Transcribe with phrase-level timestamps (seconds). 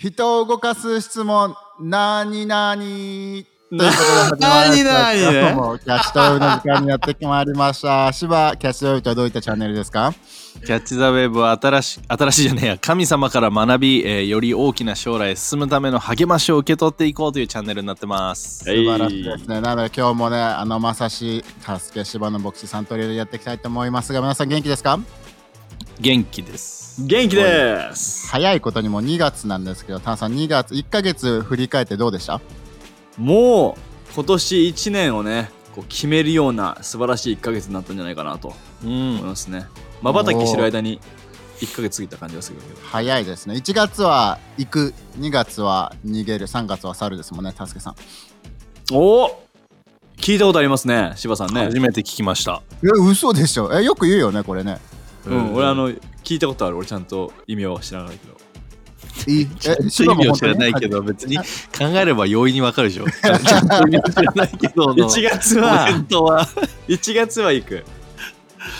[0.00, 3.96] 人を動かす質問、なになにというこ
[4.30, 8.10] とで始まりましたもキャッチトウェブの時間にやってまいりました。
[8.10, 10.14] 芝、キャッチトウェブとはどういったチャンネルですか？
[10.64, 18.60] キャッチ・ザ・ウェーブは新し新しいじゃねえや神様から学び、えーより大きな将来へ進むための励ましを受け取っていこうというチャンネルになってます。
[18.60, 19.60] 素晴らしいですね。
[19.60, 24.98] なので今日もね、あのまさし、助け芝の牧師さんとでやっていきたいと思いますが、皆さん元気ですか？
[26.00, 26.89] 元気です。
[26.98, 32.40] 元気です早いことにも2月なんですけど、タンさん2月、1ヶ月振り返ってどうでした？
[33.16, 39.24] もう今年1年をねこう決めるような素晴らしい1ヶ月になったんじゃないかなとう思いん。
[39.24, 39.66] ますね
[40.02, 41.00] まばたきしてる間に
[41.60, 43.54] 1ヶ月過ぎた感じがするけど早いですね。
[43.54, 47.94] 1月は行く、2月は逃げる、3月は去るですもんね、タスケさん。
[48.92, 49.46] おお
[50.16, 52.62] 聞いたことありますね柴さんね初めて聞きました。
[52.82, 54.78] え、嘘でしょえ、よく言うよね、これね。
[55.26, 55.92] うん俺あの
[56.24, 56.76] 聞いたことある？
[56.76, 58.36] 俺ちゃんと意味は知らないけど。
[59.26, 61.36] いちょっと意味を知らないけど、別に。
[61.36, 61.44] 考
[61.94, 63.06] えれば容易にわかるでしょ。
[63.10, 64.86] ちゃんと意味を知らないけど。
[64.94, 66.48] の、1月コはメントは。
[66.88, 67.84] 1月は行く。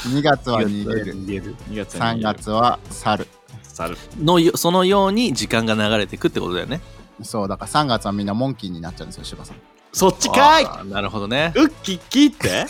[0.09, 1.57] 2月は逃げる、逃げる。
[1.71, 3.27] 2月は3月は去る。
[3.63, 3.99] 去る。
[4.23, 6.81] のよそのように時間が流れていくってことだよね。
[7.23, 9.57] そう、だから3月はみんなモンキーになっちゃうんですよ、柴さん。
[9.93, 10.65] そっちかい。
[10.65, 11.53] あーなるほどね。
[11.57, 12.67] ウッキッキーって？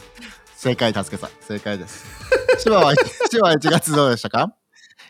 [0.62, 1.30] 正解、タスケさん。
[1.40, 2.04] 正解です。
[2.60, 2.94] 柴は、
[3.28, 4.54] 柴は1月どうでしたか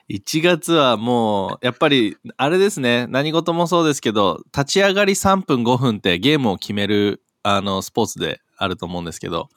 [0.09, 9.51] ？1月はもう、やっぱり、あれですね、何事もそうですけど、立ち上がり3分5分ってゲームを決める、あの、スポーツであると思うんですけど、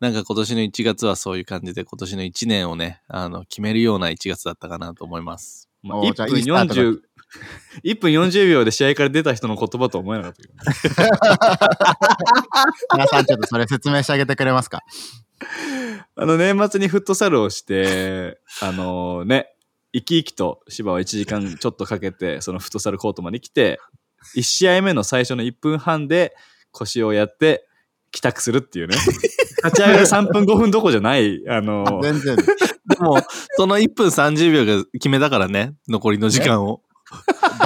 [0.00, 5.68] なんか今年の1月はそういう感じで、今年の1年をね、あの、決めるような1月だったかなと思います。
[5.84, 6.98] まあ、おー1分じゃあいいスタートだ40
[7.84, 10.54] 1分40秒で試合から出た人の言葉とは思えなかったけど
[12.94, 14.80] 皆さんちょっとそれ説明してあげてくれますか？
[16.16, 19.54] あの年末にフットサルをして、あのね、
[19.92, 23.80] 生き生きと芝は1時間ちょっとかけて、そのフットサルコートまで来て、
[24.36, 26.34] 1試合目の最初の1分半で
[26.72, 27.66] 腰をやって
[28.10, 28.96] 帰宅するっていうね。
[29.64, 32.36] 立ち上がり3分5分どころじゃない、あの、全然。
[32.36, 32.44] で
[33.00, 33.20] も、
[33.56, 36.80] その1分30秒が決めたからね、残りの時間を。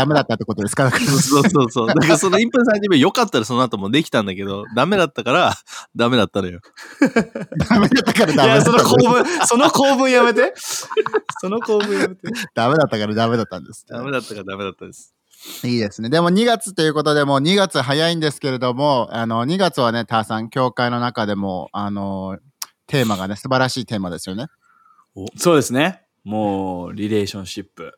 [0.03, 0.91] ダメだったってことですか？
[0.93, 1.87] そうそうそう。
[1.89, 5.55] だからその1分30秒良かったらその後もできたんだけど、ダメだったから、
[5.97, 6.61] ダメだったのよ。
[7.69, 10.53] ダメだったからダメだったその構文、その構文やめて。
[11.41, 12.23] その構文やめて。
[12.55, 13.85] ダメだったからダメだったんです。
[13.89, 15.15] ダメだったからダメだったです。
[15.65, 16.09] いいですね。
[16.09, 22.39] でも2月ということでもう2月早いんですけれども、あの、2月はね、ターさん、教会の中でも、あの、
[22.87, 24.47] テーマがね、素晴らしいテーマですよね。
[25.37, 26.03] そうですね。
[26.25, 27.93] もう、リレーションシップ。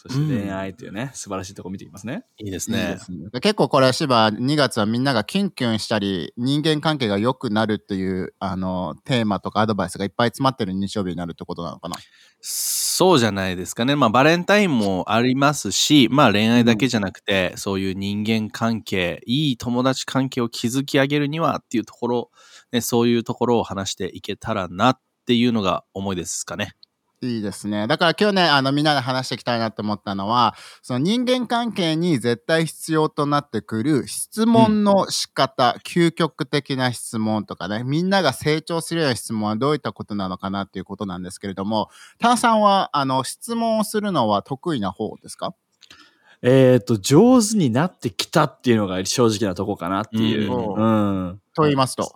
[0.00, 2.22] そして恋愛というね、素晴らしいとこ見ていきますね。
[2.36, 2.98] いいですいいねで。
[2.98, 11.96] すね結構これ、芝、2月はみんながキュンキュンしたり、人間関係が良くなるっていう、あの、テーマとかアドバイスがいっぱい詰まってる日曜日になるってことなのかな？
[12.40, 13.96] そうじゃないですかね。
[13.96, 22.30] まあ、バレンタインもありますし、まあ、恋愛だけじゃなくて、そういう人間関係、いい友達関係を築き上げるにはっていうところ、
[22.70, 26.74] ね、そういうところを話していけたらなっていうのが思いですかね。
[27.20, 27.88] いいですね。
[27.88, 41.88] だから今日ね、あの、みんなで話していきたいなって思ったのは、その人間関係に絶対必要となってくる質問の仕方、究極的な質問とかね、みんなが成長するような質問はどういったことなのかなっていうことなんですけれども、
[42.20, 45.54] タンさんは、あの、質問をするのは得意な方ですか？
[46.40, 50.52] えっ、と、上手になってきたっていうのが正直なとこかなっていう。
[50.52, 50.86] うう
[51.32, 51.40] ん。
[51.52, 52.12] と言いますと？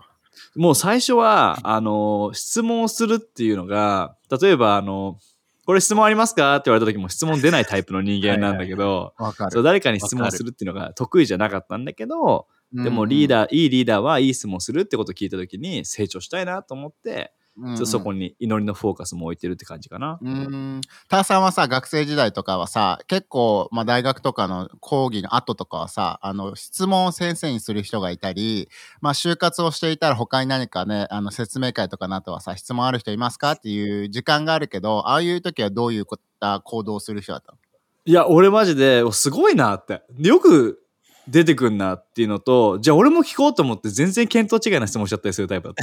[0.57, 5.19] もう最初は、あの、質問をするっていうのが、例えば、あの、
[5.65, 9.15] これ質問ありますかって言われた時も質問出ないタイプの人間なんだけど、
[9.63, 20.19] 誰かに質問するっていうのが得意じゃなかったんだけど、でもリーダー、いいリーダーはいい質問するってことを聞いた時に成長したいなと思って、ーちょっとそこに祈りのフォーカスも置いてるって感じかな。
[20.23, 20.81] うーん。
[21.09, 28.69] ターさんはさ、学生時代とかはさ、結構、まあ大学とかの講義の後とかはさ、あの、質問を先生にする人がいたり、
[29.01, 37.59] まあ就活をしていたら他に何かね、あの、説明会とかの後はさ、質問ある人いますかっていう時間があるけど、ああいう時はどういうこった行動をする人だったの？
[38.05, 40.03] いや、俺マジで、おすごいなって。
[40.19, 40.83] よく
[41.29, 45.75] 出てくんなっていうのと、じゃあ俺も聞こうと思って全然見当違いな質問しちゃったりするタイプだっ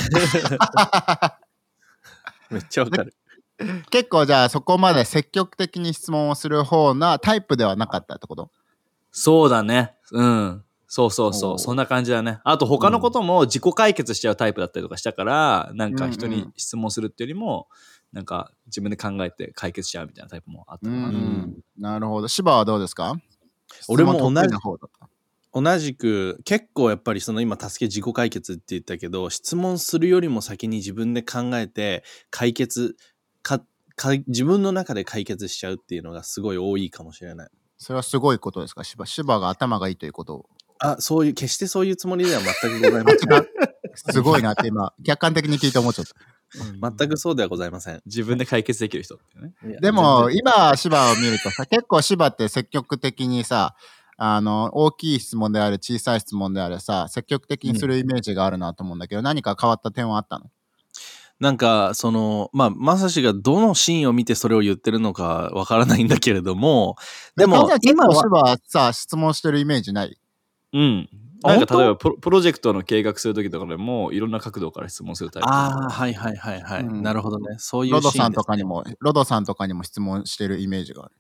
[0.57, 1.39] た。
[2.49, 3.13] めっちゃわかる。
[3.91, 8.49] 結構じゃあそこまで積極的に質問をする方なタイプではなかったってこと？
[9.11, 9.95] そうだね。
[10.11, 10.63] うん。
[10.87, 11.59] そうそうそう。
[11.59, 12.39] そんな感じだね。
[12.43, 17.67] あと他のことも自己解決しちゃうタイプだったりとかしたから、なんか人にうんうん質問するっていうよりも、
[18.11, 21.07] なんか自分で考えて解決しちゃうみたいなタイプもあったうかな。
[21.09, 21.53] ん。
[21.77, 22.27] なるほど。
[22.27, 23.15] 芝はどうですか？
[23.87, 24.98] 俺も同じな方だった。
[25.53, 32.95] 同じく結構やっぱりその今助け自己解決って言ったけど質問するよりも先に自分で考えて解決
[33.41, 33.61] か
[33.95, 37.49] か自分の中で解決しちゃうっていうのがすごい多いかもしれない。
[37.77, 38.83] それはすごいことですか？
[38.83, 40.45] 芝芝が頭がいいということ
[40.79, 43.47] あ、そういう、決してそういうつもりでは全くございません。
[44.13, 46.15] すごいなって今、客観的に聞いて思っちゃった。
[46.97, 48.01] 全くそうではございません。
[48.05, 49.19] 自分で解決できる人
[49.61, 49.77] ね。
[49.81, 53.75] でも、今、芝を見るとさ、結構芝って積極的にさ、
[54.21, 60.45] あの、大きい質問である、小さい質問であるさ、積極的にするイメージがあるなと思うんだけど、何か変わった点はあったの？
[61.39, 66.97] なんか、その、まあ、まさしがどのシーンを見てそれを言ってるのかわからないんだけれども、
[67.37, 70.19] でも今は、さ、質問してるイメージない？
[70.73, 71.09] うん。
[71.41, 75.47] なんか例えばプロプロジェクトの計画するときとかでもいろんな角度から質問するタイプ。
[75.49, 76.83] ああ、はいはいはいはい。
[76.83, 77.55] うんなるほどね。
[77.59, 81.13] そういうロドさんシーンですとかにも、ロドさんとかにも質問してるイメージがある。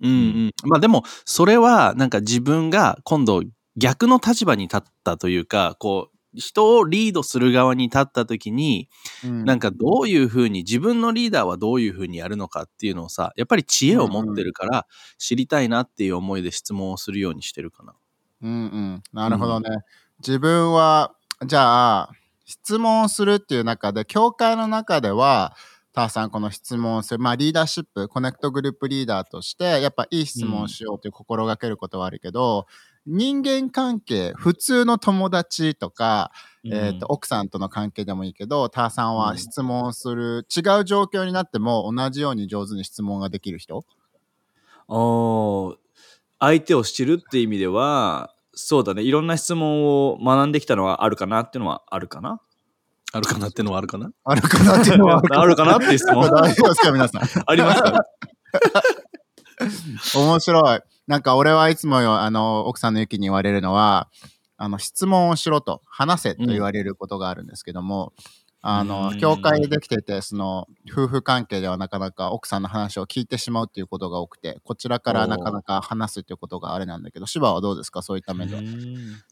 [0.00, 0.14] うんう
[0.48, 0.52] ん。
[0.68, 3.42] まあでも、それは、なんか自分が今度
[3.76, 8.88] 逆の立場に立ったというか、こう、人をリードする側に立った時に、
[9.24, 14.86] うんなんかどういうふうに、自分のリーダーはどういうふうにやるのかっていうのをさ、やっぱり知恵を持ってるから、
[15.18, 17.94] 知りたいなっていう思いで質問をするようにしてるかな。
[18.42, 18.54] うんう
[18.96, 19.02] ん。
[19.14, 19.70] なるほどね。
[20.18, 21.14] 自分は、
[21.46, 22.10] じゃあ、
[22.44, 25.54] 質問するっていう中で、教会の中では、
[25.96, 32.66] ターさん、この質問をする、まあ、リーダーシップ、コネクトグループリーダーとして、やっぱいい質問をしようという心がけることはあるけど、
[33.06, 36.32] 人間関係、普通の友達とか、
[36.66, 43.82] えーと奥さんとの関係でもいいけど、ターさんは質問をする、違う状況になっても同じように上手に質問ができる人？
[44.88, 45.76] おー
[46.38, 49.00] 相手を知るって意味では、そうだね。
[49.00, 52.42] いろんな質問を学んできたのはあるかなっていうのはあるかな。
[53.16, 54.10] あるかなってのはあるかな？
[54.24, 55.76] あるかなっていうのはあるかな。
[55.76, 56.28] って質問。
[56.30, 57.22] 大丈夫ですか、皆さん？
[57.46, 58.04] ありますか？
[60.14, 60.80] 面白い。
[61.06, 64.08] なんか俺はいつもよ、あの、奥さんのゆきに言われるのは、
[64.56, 68.12] あの、質問をしろと、話せと言われることがあるんですけども、
[68.68, 78.02] あのう、ん教会でできてて、その、夫婦関係ではなかなか奥さんの話を聞いてしまうっていうことが多くて、こちらからなかなか話すっていうことがあれなんだけど、芝はどうですか？
[78.02, 78.62] そういった面では。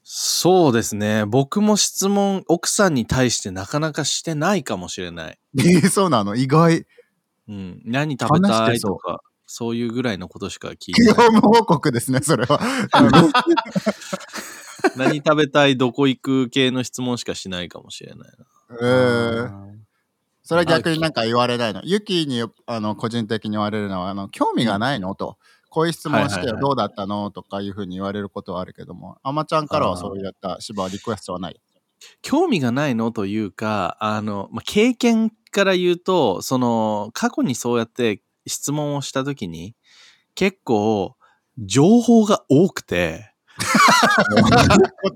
[0.05, 1.25] そうですね。
[1.27, 5.39] 僕も質問、奥さんに対してなかなかしてないかもしれない。
[5.59, 6.37] えーそうなの？
[6.37, 6.87] 意外。
[7.49, 7.83] うん。
[7.85, 11.15] 何食べたいとか、そういうぐらいのことしか聞いて業ない。
[11.27, 12.61] 務報告ですね、それは。
[14.97, 18.45] 何食べたい、どこ行く系の質問しかしないかもしれないな。
[18.81, 19.65] えー
[20.47, 21.81] それは逆になんか言われないの？
[21.85, 25.15] ユキにあの個人的に言われるのは、あの興味がないの？
[25.15, 25.39] と。
[25.71, 27.31] こういう質問してどうだったの？
[27.31, 31.59] とかいうふうに言われることはあるけども、あまちゃんからはそういった芝はリクエストはない。
[32.21, 39.75] 興味がないのというか、あの、まあ、経験から言うと、その、過去にそうやって質問をしたときに、
[40.35, 41.17] 結構、
[41.57, 43.33] 情報が多くて、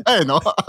[0.05, 0.37] 答えの？
[0.37, 0.67] あ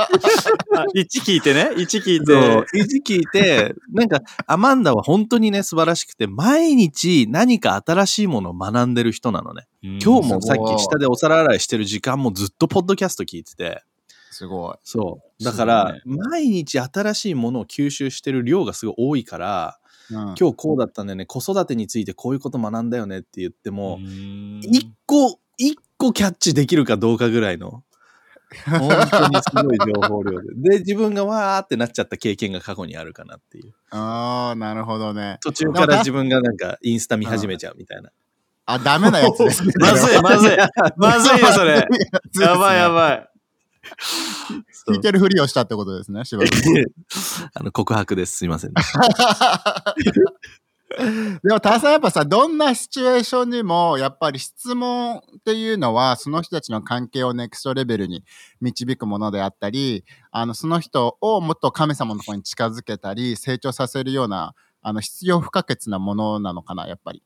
[0.96, 1.70] 1聞いてね。
[1.76, 2.68] 1聞いて。
[2.74, 9.68] 一時聞いて、なんか、アマンダは本当にね、素晴らしくて、毎日何か新しいものを学んでる人なのね。
[9.82, 13.84] 今日もさっき下でお皿洗いしてる時間もずっとポッドキャスト聞いてて、
[14.32, 14.76] すごい。
[14.84, 15.44] そう。
[15.44, 19.80] だから、毎日新しいものを吸収してる量がすごい多いから、
[20.12, 27.84] うん、今日こうだったんだよね、子育てについてこういうこと学んだよねって言っても、うん一個、一個キャッチできるかどうかぐらいの、
[28.66, 30.48] 本当にすごい情報量で。
[30.56, 33.74] で、自分がわーってなっちゃった経験が過去にあるかなっていう。
[33.92, 35.38] ああ、なるほどね。
[35.44, 38.10] 途中から自分がなんかインスタ見始めちゃうみたいな。
[38.66, 39.74] あ、ダメなやつですね。
[39.80, 40.58] まずい、 まずい。
[40.98, 41.88] まずいよ、それ。
[42.40, 42.92] やばい、やい。
[42.92, 43.30] ばい。
[44.88, 46.86] 聞いてるふりをしたってことですね、芝君
[47.54, 48.38] あの告白です。
[48.38, 48.74] すいません。
[51.44, 58.24] でも、ターさんやっぱさ、どんなシチュエーションにも、やっぱり質問っていうのは、その人たちの関係をネクストレベルに
[58.60, 67.22] 導くものであったり、あの、その人をもっと神様のところに近づけたり、成長させるような、あの、必要不可欠なものなのかな、やっぱり。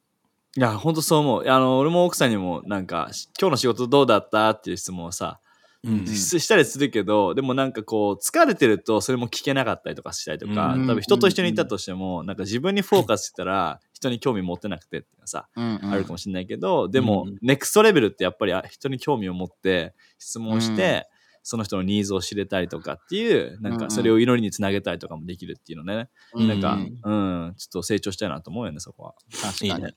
[0.56, 1.50] いや、ほんとそう思う。
[1.50, 4.52] あの、俺も奥さんにも、なんか、今日の仕事どうだった？
[4.52, 5.40] っていう質問をさ、
[5.86, 15.92] うんししたりするけど、でもなんかこう、疲れてるとそれも聞けなかったりとかしたりとか、うん多分人と一緒にいたとしても、なんか自分にフォーカスしてたら、人に興味持ってなくてってさ、うん、うん。
[15.92, 21.08] あるかもしれないけど、でも、うんネクストレベルってやっぱりあ人に興味を持って質問して、
[21.46, 29.16] その人のニーズを知れたりとかっていう、なんうんうんかそれを祈りにつなげたりとかもできるっていうのね、うんなんか、ううんん、ちょっと成長したいなと思うよね、そこは。
[29.42, 29.70] 確かに。
[29.72, 29.96] いいね。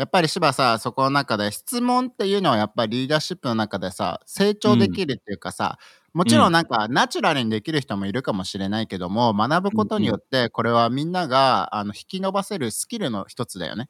[0.00, 5.78] やっぱり芝さ、そこの中で質問っていうのはやっぱりリーダーシップの中でさ、成長できるっていうかさ、
[6.14, 13.88] もちろんなんかナチュラルにできる人もいるかもしれないけども、学ぶことによってこれはみんながあの引き伸ばせるスキルの一つだよね。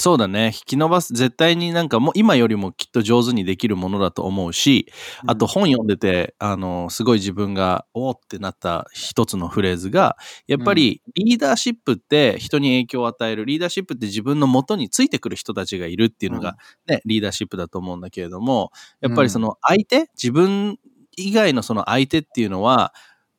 [0.00, 0.46] そうだね。
[0.46, 4.86] 引き伸ばす、絶対になんかもう今よりもきっと上手にできるものだと思うし、
[5.26, 20.78] あと本読んでて、あの、すごい自分が、おーってなった一つのフレーズが、やっぱりリーダーシップって人に影響を与える、リーダーシップって自分の元についてくる人たちがいるっていうのが、ね、リーダーシップだと思うんだけれども、やっぱりその相手、自分
[21.16, 22.94] 以外のその相手っていうのは、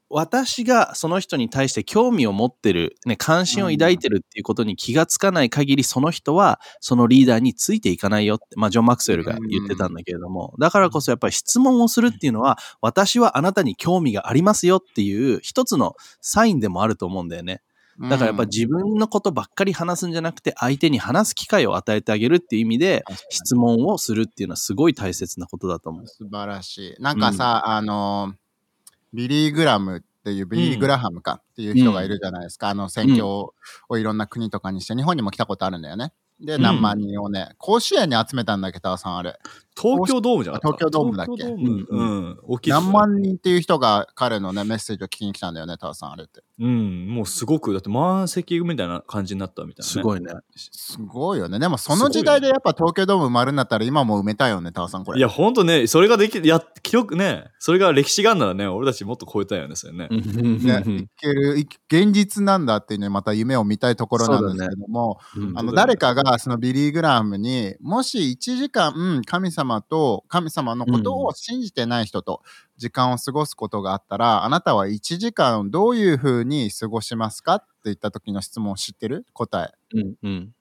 [0.09, 17.61] 私がその人に対して興味を持ってる、ね、関心を抱いてるっていうことに気がつかない限り、その人はそのリーダーについていかないよって、まあ、ジョン・マクスウェルが言ってたんだけれども、だからこそやっぱり質問をするっていうのは、私はあなたに興味がありますよっていう一つのサインでもあると思うんだよね。
[18.01, 26.07] だからやっぱ自分のことばっかり話すんじゃなくて、相手に話す機会を与えてあげるっていう意味で、質問をするっていうのはすごい大切なことだと思う。
[26.07, 27.01] 素晴らしい。
[27.01, 28.35] なんかさ、あの、
[29.13, 32.69] ビリー・グラムっていう、ビリー・グラハムかっていう人がいるじゃないですか。
[32.69, 33.53] あの、選挙を
[33.97, 36.13] いろんな国とかにして、日本にも来たことあるんだよね。
[36.41, 39.37] で、何万人をね、甲子園に集めたんだけど、さんあれ。
[39.79, 41.43] 東京ドームじゃな東京ドームだっけ？
[41.43, 42.37] 東京ドームうん。
[42.43, 46.43] 大きいね何万人っていう人が彼のね、メッセージを聞きに来たんだよね、タワさんあれって。
[46.59, 47.07] うん。
[47.07, 49.89] もうすごく、だって満席みたいな感じになったみたいな、ね。
[49.89, 50.33] すごいね。
[50.55, 51.59] すごいよね。
[51.59, 55.19] でもその時代でやっぱ東京ドーム埋まるんだったら今も埋めたいよね、タワさんこれ。
[55.19, 60.09] いや、ほんとね、それができ、や、記録ね、それが歴史があるならね、俺たちもっと超えたいよね、それね。
[60.09, 72.41] ね、いける、い現実なんだっていうね、また夢を見たいところなんですけども、うんあの誰かがそのビリー・グラムにもし1時間、うん神様と神様のことを信じてない人と
[72.77, 79.25] 時間を過ごすことがあったら、あなたは1時間どういうふうに過ごしますかって言った時の質問を知ってる？
[79.33, 79.97] 答え。
[79.97, 80.55] うんうん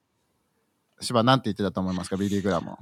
[1.00, 2.16] 芝なんて言ってたと思いますか？
[2.16, 2.78] ビリー・グラムは。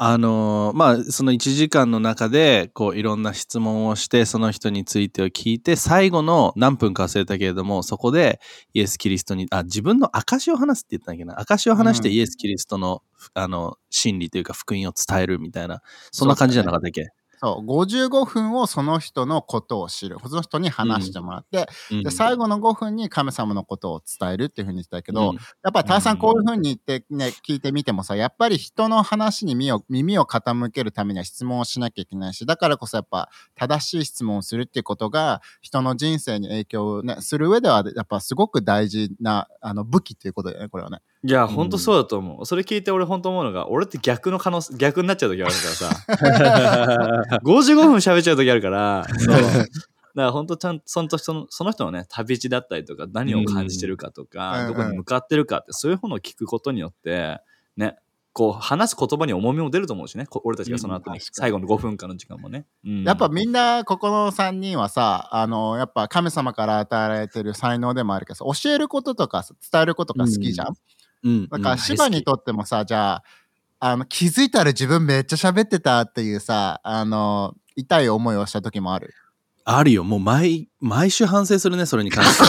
[0.00, 8.40] あのーまあその1時間の中でこういろんな質問をしてその人についてを聞いて最後の何分か忘れたけれどもそこで
[8.74, 11.40] イエス・キリストにあ自分の証を話すって言ったんだっけな。
[11.40, 12.14] 証を話してうん。
[12.14, 13.02] イエス・キリストの,、
[13.34, 17.08] あの真理というか福音を伝えるみたいなそんな感じじゃなかったっけ？
[17.40, 20.16] そう、55分をその人のことを知る。
[20.26, 41.00] その人に話してもらって、うんで最後の5分に神様のことを伝えるっていうふうに言ってたけど、うんやっぱりターさんこういうふうに言ってね、聞いてみてもさ、やっぱり人の話に耳を耳を傾けるためには質問をしなきゃいけないし、だからこそやっぱ正しい質問をするっていうことが人の人生に影響をね、する上ではやっぱすごく大事なあの武器っていうことだよね、これはね。
[41.24, 42.46] いや、ほんとそうだと思う。
[42.46, 47.38] それ聞いて俺ほんと思うのが、俺って逆の可能性、逆になっちゃう時あるからさ。
[47.42, 49.36] 55分喋っちゃう時あるから、そう。
[50.14, 57.40] だから本当ちゃんとそのそのその人のね旅路だったりとか何を感じてるかとか、うんどこに向かってるかってそういうものを聞くことによって
[57.76, 57.98] ね
[58.32, 70.68] こう話す言葉に重みも出ると思うしねこ俺たちがその後に最後の5分間の時間もね、うんやっぱみんなここの3人はさ、あの、やっぱ神様から与えられてる才能でもあるけどさ、教えることとかさ伝えることが好きじゃん？
[70.68, 70.74] うん
[71.50, 73.24] だから芝にとってもさ、じゃあ、
[73.80, 79.14] あの、気づいたら自分めっちゃ喋ってたっていうさ、あの、痛い思いをした時もある？
[79.70, 80.02] あるよ。
[80.02, 82.44] もう毎毎週反省するねそれに関して。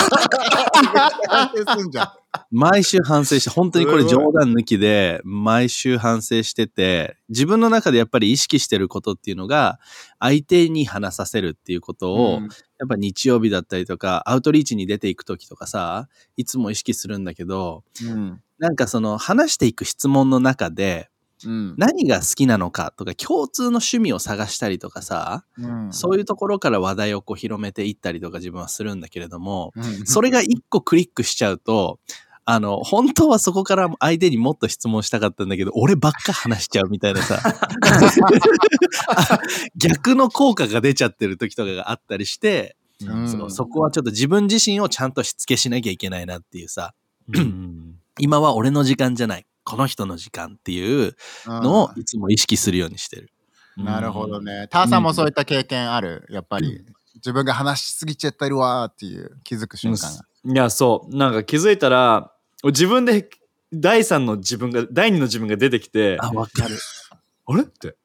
[1.27, 2.07] 反省すんじゃん。
[2.49, 9.79] 毎週反省して、本当にこれ冗談抜きで、毎週反省してて、自分の中でやっぱり意識してることっていうのが、
[10.19, 12.43] 相手に話させるっていうことを、うん。
[12.43, 12.47] や
[12.85, 16.07] っぱ日曜日だったりとか、アウトリーチに出ていく時とかさ、
[16.37, 21.09] いつも意識するんだけど、うんなんかその話していく質問の中で、
[21.45, 21.75] うん。
[21.77, 25.93] 何が好きなのかとか、共通の趣味を探したりとかさ、うん。
[25.93, 31.99] そういうところから話題をこう広めていったりとか自分はするんだけれども、うんそれが一個クリックしちゃうと、
[32.45, 37.39] あの、本当はそこから相手にもっと質問したかったんだけど、俺ばっか話しちゃうみたいなさ、
[39.77, 43.29] 逆の効果が出ちゃってる時とかがあったりして、うん。
[43.29, 46.93] そのそこはちょっと自分自身をちゃんとしつけしなきゃいけないなっていうさ、
[47.33, 51.15] うん今は俺の時間じゃない、この人の時間っていう
[51.47, 53.31] のをいつも意識するようにしてる。
[53.77, 54.67] なるほどね。
[54.69, 56.25] ターさんもそういった経験ある？
[56.29, 56.85] やっぱり。
[57.15, 60.23] 自分が話しすぎちゃってるわーっていう気づく瞬間が。
[60.53, 62.31] いやそうなんか気づいたら
[62.63, 63.29] 自分で
[63.73, 66.77] 第3の自分が第2の自分が出てきてあ、わかる。
[67.45, 67.97] あれって。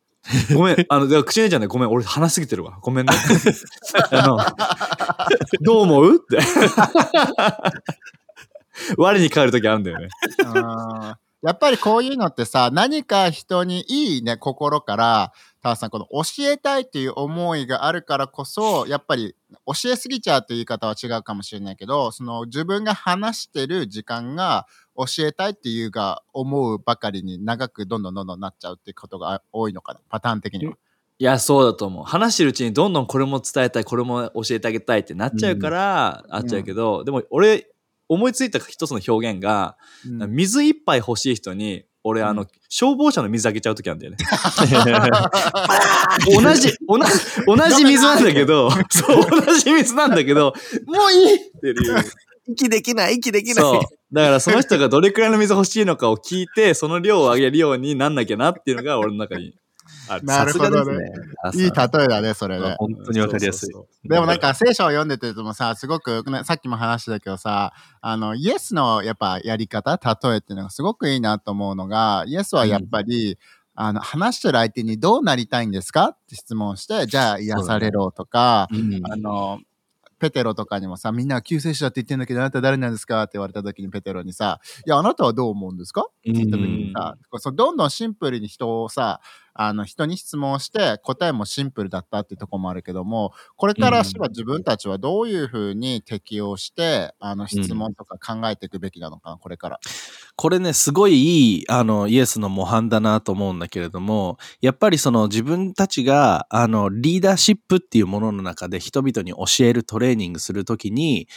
[0.55, 1.67] ごめん、あの、口に出ちゃうね。
[1.67, 2.79] ごめん、俺話しすぎてるわ。
[2.81, 3.13] ごめんね。
[5.61, 6.17] どう思う？
[6.17, 6.39] って。
[8.99, 10.09] 我に返るときあるんだよね。
[11.45, 24.67] やっぱりこういうのってさ、何か人にいいね、心から、タワさん、この教えたいっていう思いがあるからこそ、やっぱり教えすぎちゃうという言い方は違うかもしれないけど、その自分が話してる時間が
[24.97, 30.75] 教えたいっていうが思うばかりに長くどんどんどんどんなっちゃうっていうことが多いのかな、パターン的には。
[31.19, 32.05] いや、そうだと思う。
[32.05, 37.69] 話してるうちにどんどんこれも伝えたい、これも教えてあげたいってなっちゃうから、あっちゃうけど、でも俺、
[38.09, 44.19] 思いついた一つの表現が、うん水一杯欲しい人に、俺、あの、消防車の水あげちゃうときなんだよね。
[46.27, 47.05] 同じ、同じ、
[47.47, 50.53] 同じ水なんだけど、 そう、同じ水なんだけど、
[50.87, 51.77] もういいっていう。
[52.47, 53.81] 息できない、息できそう。
[54.13, 59.55] だからその人がどれくらいの水欲しいのかを聞いて、その量をあげるようになんなきゃなっていうのが俺の中に。
[60.23, 61.11] なるほどね。
[61.55, 62.77] いい例えだね、それね。
[62.79, 64.09] 本当にわかりやすい。
[64.09, 73.39] でもなんか聖書を読んでてもさ、すごく、ね、さっきも話したけどさ、あの、イエスのやっぱやり方、例えっていうのがすごくいいなと思うのが、イエスはやっぱり、
[73.75, 79.01] あの、話してる相手にどうなりたいんですかって質問して、じゃあ癒されろとか、うん。
[79.11, 79.61] あの、
[80.21, 83.25] ペテロとかにもさ、みんなは救世主だって言ってんだけど、あなた誰なんですか？
[83.25, 86.03] って言われた時にペテロにさ、いや、あなたはどう思うんですか？
[86.03, 89.21] って言った時にさ、そのどんどんシンプルに人をさ、
[89.55, 99.81] あの人に質問して答えもシンプルだったっていうところもあるけどもこれからしば自分たちはどういうふうに適応してあの質問とか考えていくべきなのかなこれから。
[100.37, 111.29] これね、すごいいい、あの、イエスの模範だなと思うんだけれども、やっぱりその自分たちが、あの、リーダーシップっていうものの中で人々に教えるトレーニングするときに、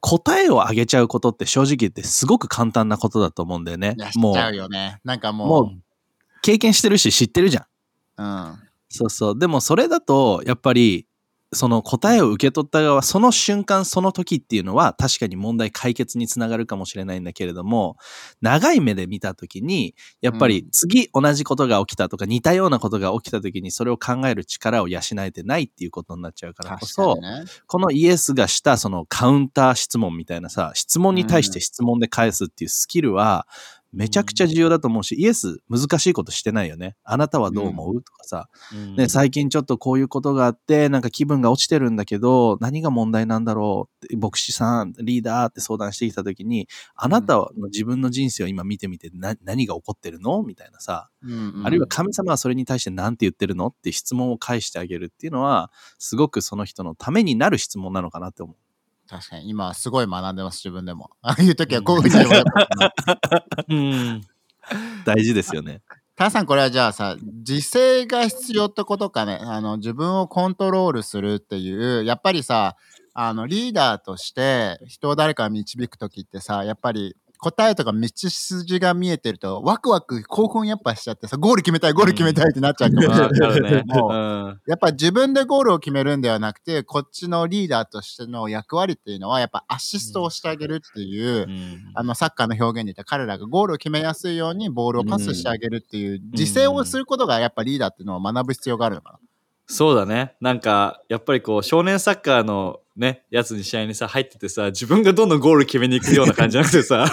[0.00, 4.98] 答えをあげちゃうことって正直言ってすごく簡単なことだと思うんだよねもうち、ゃうよね。
[5.04, 5.78] なんかももう、
[6.42, 7.64] 経験してるし知ってるじゃん。
[7.64, 7.66] う、
[8.22, 9.38] うん、そうそう。
[9.38, 11.06] でもそれだと、やっぱり、
[11.52, 17.96] その答えを受け取った側、その瞬間、その時っていうのは確かに問題解決につながるかもしれないんだけれども、
[18.40, 27.18] 長い目で見た時に、やっぱり次同じことが起きたとか似たようなことが起きた時にそれを考える力を養えてないっていうことになっちゃうからこそ。
[27.66, 33.48] このイエスがしたそのカウンター質問みたいなさ、質問に対して質問で返すっていうスキルは、
[33.92, 36.96] めちゃくちゃ重要だと思うし、イエス難しいことしてないよね。
[37.04, 38.02] あなたはどう思う？
[38.02, 38.96] とかさ、うん。
[38.96, 44.16] ね、最近ちょっとこういうことがあって、なんか気分が落ちてるんだけど、何が問題なんだろう？
[44.16, 50.42] 牧師さん、リーダーって相談してきたときに、あなたは自分の人生を今見てみて、な何が起こってるの？
[50.42, 51.66] みたいなさ、うんうん。
[51.66, 53.66] あるいは神様はそれに対して何て言ってるの？
[53.66, 58.56] って質問を返してあげるっていうのは、すごくその人のためになる質問なのかなって思う。
[59.10, 61.10] 確かに今すごい学んでます自分でも。
[61.20, 62.68] ああいう時はこういうふうに言われます
[63.68, 64.20] うん。
[65.04, 65.82] 大事ですよね。
[66.14, 72.76] タンさんこれはじゃあさ自制が必要ってことかねあの自分をコントロールするっていうやっぱりさ
[73.14, 83.82] あのリーダーとして人を誰かが導く時ってさやっぱり答えとか道筋が見えてるとワクワク興奮やっぱしちゃってさゴール決めたいゴール決めたいってなっちゃうかもしれないわかるね。
[83.86, 84.60] もううん。
[84.66, 91.92] やっぱ自分でゴールを決めるんではなくてこっちのリーダーとしての役割っていうのはやっぱアシストをしてあげるっていう、うん。
[91.94, 99.18] あのサッカーの表現で言ったら彼らがゴールを決めやすいようにボールをパスしてあげるっていう自制をすることがやっぱリーダーっていうのを学ぶ必要があるのか
[99.70, 100.34] そうだね。
[100.40, 107.06] なんか、やっぱりこう、少年サッカーのね、やつに試合にさ、入っててさ、自分がどんどんゴール決めに行くような感じじゃなくてさ、な。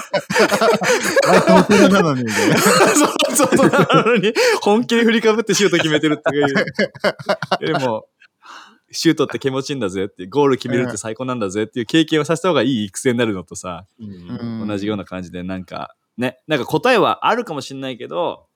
[1.54, 2.32] 大人なのにね。
[2.32, 6.44] そうそうそうなのに、本気で振りかぶってシュート決めてるってい
[7.72, 7.74] う。
[7.80, 8.08] でも、
[8.90, 18.48] シュートって気持ちいいんだぜってゴール決めるって最高なんだぜっていう経験をさせた方がいい育成になるのとさ、うん同じような感じで、なんか、ね、なんか答えはあるかもしれないけど、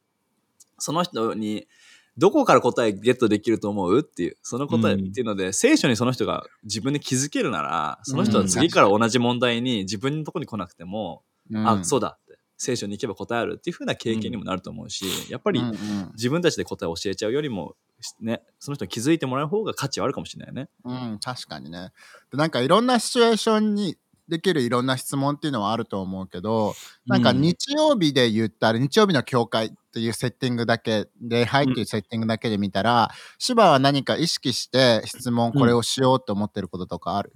[0.79, 1.67] その人に、
[2.17, 3.99] どこから答えゲットできると思う？
[3.99, 15.75] っていう、その答えっていうので、聖書にその人が自分で気づけるなら、その人は次から同じ問題に自分のとこに来なくても、あ、そうだって、聖書に行けば答えあるっていう風な経験にもなると思うし、やっぱりうんうん。
[16.13, 17.75] 自分たちで答えを教えちゃうよりも、
[18.19, 20.69] ね、その人に気づいてもらう方が価値はあるかもしれないね。
[20.83, 21.91] うん、確かにね。
[22.31, 23.95] でなんかいろんなシチュエーションに
[24.31, 26.73] できるいろんな質問っていうのはあると思うけど、
[27.05, 37.33] なんかうん日曜日で言ったら、日曜日の教会っていうセッティングだけで、はいっていうセッティングだけで見たら、芝は何か意識して質問これをしようと思ってることとかある、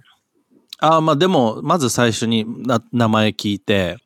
[0.78, 3.98] ああ、まあでも、まず最初にな名前聞いて、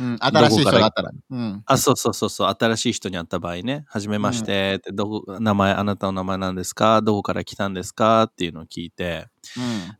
[0.00, 1.10] うん、新しい人だったら。
[1.30, 1.62] うん。
[1.66, 7.02] あ、そうそうそうそう、新しい人に会った場合ね、はじめましてって、どこ、名前、あなたの名前なんですか？
[7.02, 8.24] どこから来たんですか？
[8.24, 9.26] っていうのを聞いて、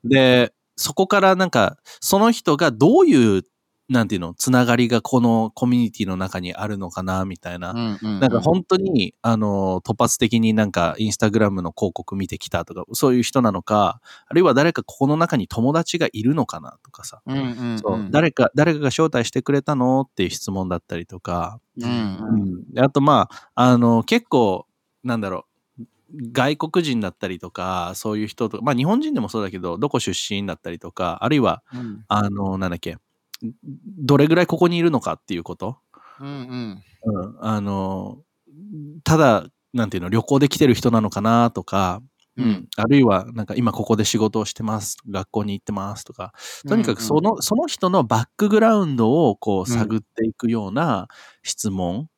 [0.05, 3.43] で、そこからなんか、その人がどういう、
[3.89, 7.73] なんていうの、つながりがこのコミュニティの中にあるのかな、みたいな。
[7.73, 7.79] うん。
[7.79, 7.99] うん。
[8.03, 8.21] うん。
[8.21, 22.37] なんか本当に、あの、突発的になんかインスタグラムの広告見てきたとか、そういう人なのか、あるいは誰かここの中に友達がいるのかなとかさ、うんうんうん、そう誰か、誰かが招待してくれたのっていう質問だったりとか、うんう
[22.69, 24.67] んであとまあ、あの、結構、
[25.05, 25.45] なんだろう、
[26.33, 32.05] 外国人だったりとか、そういう人とか、まあ日本人でもそうだけど、どこ出身だったりとか、あるいは、うん。
[32.09, 32.97] あの、なんだっけ、
[33.99, 35.79] どれぐらいここにいるのかっていうこと。
[36.21, 36.83] うんうん。
[37.05, 38.19] うん、あの、
[39.05, 42.03] ただ、なんていうの、旅行で来てる人なのかなとか、
[42.37, 42.67] うん。
[42.77, 46.33] あるいは、なんか今ここで仕事をしてます、学校に行ってますとか、
[46.67, 49.67] とにかくその、その人のバックグラウンドをこううん。
[49.67, 51.09] 探っていくような
[51.43, 52.09] 質問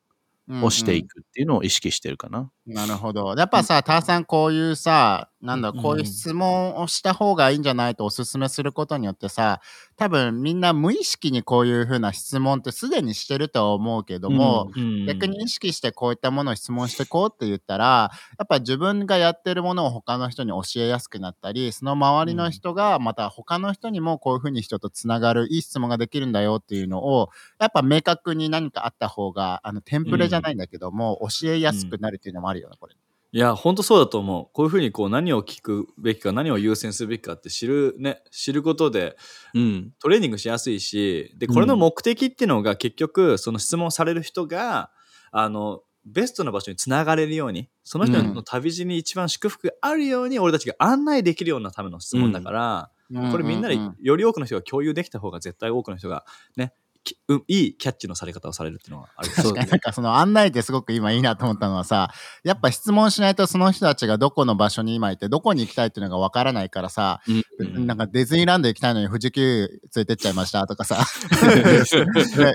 [0.49, 2.51] をしていくっていうのを意識してるかな。
[2.67, 3.35] なるほど。
[3.37, 9.61] やっぱさ、ターさんこういうさ、なんだ、こういう質問をした方がいいんじゃないとお勧めすることによってさ、
[9.95, 27.29] 多分みんな無意識にこういうふうな質問ってすでにしてるとは思うけども、うん逆に意識してこういったものを質問してこうって言ったら、やっぱ自分がやってるものを他の人に教えやすくなったり、その周りの人がまた他の人にもこういうふうに人とつながるいい質問ができるんだよっていうのを、
[27.59, 32.95] やっぱ明確に何かあった方が、あの、テンプレじゃないんだけども、教えやすくなるっていうのもあるよね、これ。
[33.35, 34.47] いや、本当そうだと思う。
[34.53, 39.17] こういうふうにこう何を聞くべきか、何を優先するべきかって知る、ね、知ることで
[39.53, 39.91] うん。
[39.99, 44.89] トレーニングしやすいし、で、これの目的っていうのが結局、その質問される人が、
[45.33, 52.91] あの、ベストな場所につながれるように、その人の旅路に一番祝福あるように、俺たちが案内できるようなための質問だから、
[53.31, 56.23] これみんなでより多くの人が共有できた方が絶対多くの人が
[56.55, 56.84] ね、き
[57.27, 62.11] うんいいキャッチのされ方をされるっていうのはあるそう確かになんかその案内ってすごく今いいなと思ったのはさ、
[62.43, 71.05] やっぱ質問しないとその人たちがどこの場所に今いてどこに行きたいっていうのがわからないからさ、うんなんかディズニーランド行きたいのに富士急連れてっちゃいましたとかさ。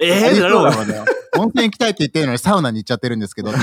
[0.02, 3.56] えーなるほど温泉行きたいって言ってるのにサウナに行っちゃってるんですけど、違う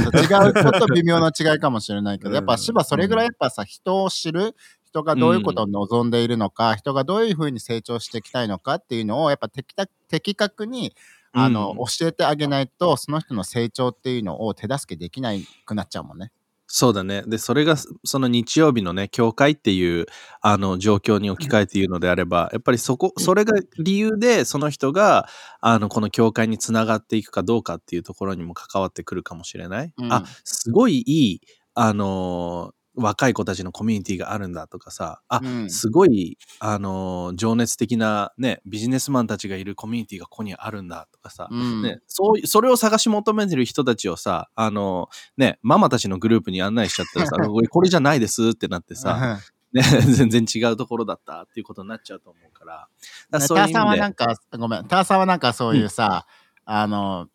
[0.53, 4.55] こと微妙な違いかもしれないけど、やっぱ芝それぐらいやっぱさ、人を知る、
[4.87, 10.95] 人がどういうことを望んでいるのか、人がどういうふうに成長していきたいのかっていうのを、やっぱ的確的確に、
[11.33, 15.31] あの、うん教えてあげないと、その人の成長っていうのを手助けできな
[15.65, 16.31] くなっちゃうもんね。
[16.69, 17.23] そうだね。
[17.25, 20.05] で、それがその日曜日のね、教会っていう
[20.41, 25.29] あの状況に置き換えて言うのであれば、やっぱりそこ、それが理由で、その人が、
[25.61, 29.93] あの、この教会につながっていくかどうかっていうところにも関わってくるかもしれない。
[29.97, 31.41] うんあ、すごいいい、
[31.73, 35.69] あのー若い子たちのコミュニティがあるんだとかさ、あ、うん。
[35.69, 41.81] すごい、あのー情熱的なね、ビジネスマンたちがいるコミュニティがここにあるんだとかさ、うん。
[41.83, 49.39] ね、そういそれを探し求めてる人たちをさ、あの、ね、ママたちのグループに案内しちゃったらさ、こ れこれじゃないですってなってさ、
[49.73, 49.81] ね、
[50.15, 52.87] 全然違うところだったっていうことになっちゃうと思うから。
[53.29, 56.25] だからターさんはなんか、ごめん、ターさんはなんかそういうさ、
[56.65, 57.27] あの、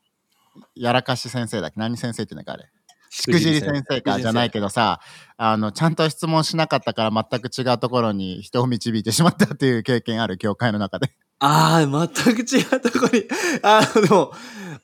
[0.75, 1.81] やらかし先生だっけ？
[1.81, 2.70] 何先生って言うんだっけあれ？
[3.14, 5.01] しくじり先生かじゃないけどさ、
[5.37, 11.12] あの、ちゃんと質問しなかったから全く違うところに人を導いてしまったっていう経験ある、教会の中で。
[11.38, 13.25] ああ、全く違うとこに、
[13.62, 14.33] あの、でも、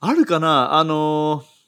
[0.01, 0.75] あるかな？
[0.75, 1.59] あのー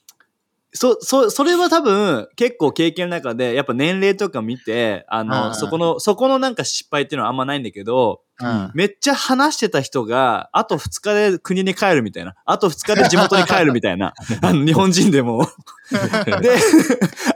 [0.73, 5.55] そ、そ、それは多分、結構経験の中で、やっぱ年齢とか見て、あの、うん。
[5.57, 8.71] そこの、そこのなんか失敗っていうのはあんまないんだけど、うん。
[8.75, 12.35] めっちゃ話してた人が、あと2日で国に帰るみたいな。
[12.45, 14.15] あと2日で地元に帰るみたいな。
[14.43, 15.47] あの、日本人でも。
[15.91, 16.57] で、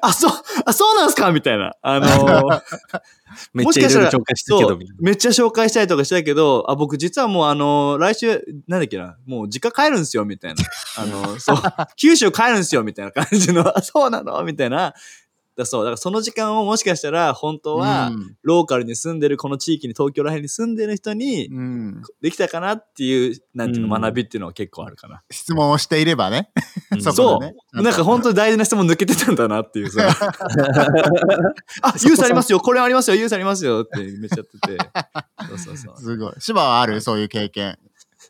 [0.00, 0.32] あ、そう、
[0.64, 1.74] あ、そうなんすかみたいな。
[1.82, 2.62] あのー
[3.52, 4.94] めっちゃ紹介してるけど。
[5.00, 10.62] めっちゃ紹介したりとかしたけど、あ、僕実はもうあの、来週、なんだっけな、もう実家帰るんすよ、みたいな。
[10.98, 11.56] あの、そう、
[11.96, 14.42] 九州帰るんすよ、みたいな感じの、あ、そうなの？
[14.44, 14.94] みたいな。
[15.56, 22.02] だそう、だからその時間をもしかしたら、本当は、うんローカルに住んでる、この地域に、東京ら辺に住んでる人に、うん。
[22.20, 25.22] できたかなっていう、なんていうの、うん学びっていうのは結構あるかな。
[25.30, 26.50] 質問をしていればね。
[26.92, 27.40] うん そそ
[27.72, 27.82] う。
[27.82, 30.08] なんか本当に大事な質問抜けてたんだなっていうさ。
[31.82, 34.78] あ、ユースありますよ、これありますよ、ユースありますよってめっちゃやってて。
[35.48, 36.00] そうそうそう。
[36.00, 36.32] すごい。
[36.38, 37.00] 芝はある？
[37.00, 37.78] そういう経験。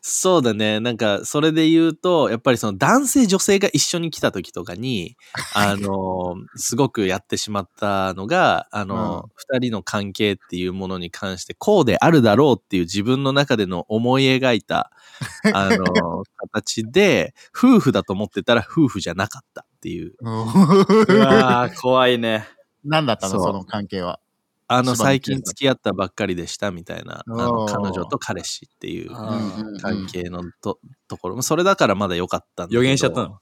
[0.07, 0.79] そうだね。
[0.79, 5.17] なんか、それで言うと、やっぱりその男性女性が一緒に来た時とかに、
[5.55, 14.91] あの、すごくやってしまったのが、あの、二、人の関係っていうものに関して、こうであるだろうっていう自分の中での思い描いた、
[15.55, 20.13] あの、形で、夫婦だと思ってたら夫婦じゃなかったっていう。
[20.21, 22.47] うわー、怖いね。
[22.83, 23.41] 何だったの？
[23.41, 24.19] その関係は。
[24.67, 31.41] あの、最近付き合ったばっかりでしたみたいな、あの彼女と彼氏っていう関係のと,、ところ。
[31.41, 32.81] それだからまだ良かったんだけど。
[32.81, 33.37] 予言しちゃったの？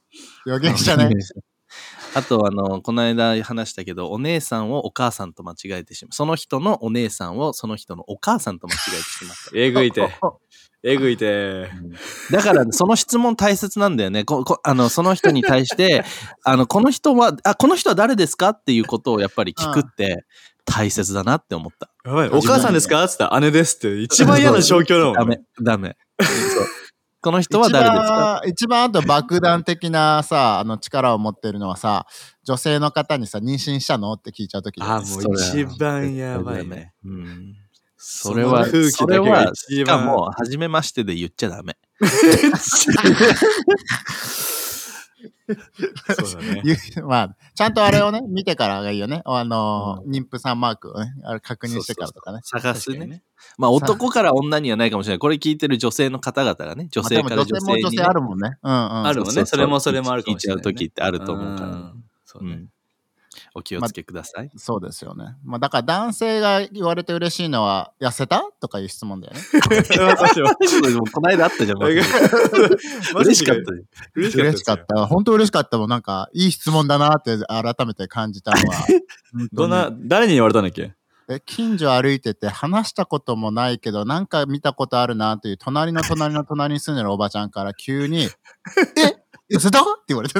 [0.46, 1.10] 予言者ね。
[2.14, 6.14] あと、あの、この間話したけど、お姉さんをお母さんと間違えてしまう。
[6.14, 9.50] その人のお姉さんをその人のお母さんと間違えてしまった。
[9.54, 10.08] えぐいて。
[10.86, 11.70] えぐいて。
[12.30, 14.24] だから、その質問大切なんだよね。
[14.24, 16.04] ここあのその人に対して、
[16.44, 18.50] あの、この人は、あ、この人は誰ですか？
[18.50, 20.24] っていうことをやっぱり聞くって
[20.64, 21.90] 大切だなって思った。
[22.04, 23.06] やばい、お母さんですか？
[23.08, 24.00] つったら姉ですって。
[24.00, 25.14] 一番嫌な状況だもん。
[25.14, 25.96] ダメ、ダメ。
[27.20, 28.42] この人は誰ですか？
[28.44, 32.06] 一番一番あと爆弾的なさ、あの力を持ってるのはさ、
[32.42, 34.12] 女性の方にさ、妊娠したの？
[34.12, 36.92] って聞いちゃうときあーもう一番やばいね。
[37.04, 37.54] うん。
[37.96, 41.78] それは、そ気は、しかも、初めましてで言っちゃダメ。
[45.46, 46.62] そうだね。
[47.06, 49.22] まあ、ちゃんとあれをね、見てからがいいよね。
[49.24, 52.40] あのー、妊婦さんマークをね、あれ確認してからとかね。
[52.44, 52.96] 探すね。
[52.96, 53.22] 確かにね。
[53.58, 55.18] まあ男から女にはないかもしれない。
[55.18, 58.58] これ聞いてる女性の方々がね、女性から女まあでも女性も性に、ね女性あるもんね。
[58.62, 59.06] うんうん。
[59.06, 59.44] あるもんね。
[59.44, 60.68] それもそれもあるかもしれない、ね。
[60.68, 61.76] 聞いちゃう時ってあると思うからね。
[61.76, 62.66] んそうね。
[63.54, 64.50] うんお気をつけください。
[64.56, 65.36] そうですよね。
[65.44, 68.42] まあだから男性が言われて嬉しいのは、痩せた？
[68.60, 69.40] とかいう質問だよね。
[71.12, 71.78] この間あったじゃん。
[71.82, 73.82] 嬉しかったよ。
[74.14, 74.50] 嬉しかった。
[74.50, 74.84] 嬉しかっ。
[74.86, 75.06] た。
[75.06, 75.88] 本当嬉しかったもん。
[75.88, 78.86] なんか、いい質問だなって改めて感じたのは。
[79.52, 80.94] どんな、誰に言われたんだっけ？
[81.26, 88.24] え近所歩いてて話したこともないけどなんか見たことあるなという隣の隣の隣に住んでるおばちゃんから急に
[88.98, 89.56] 「え？
[89.56, 90.38] 痩せた?」って言われて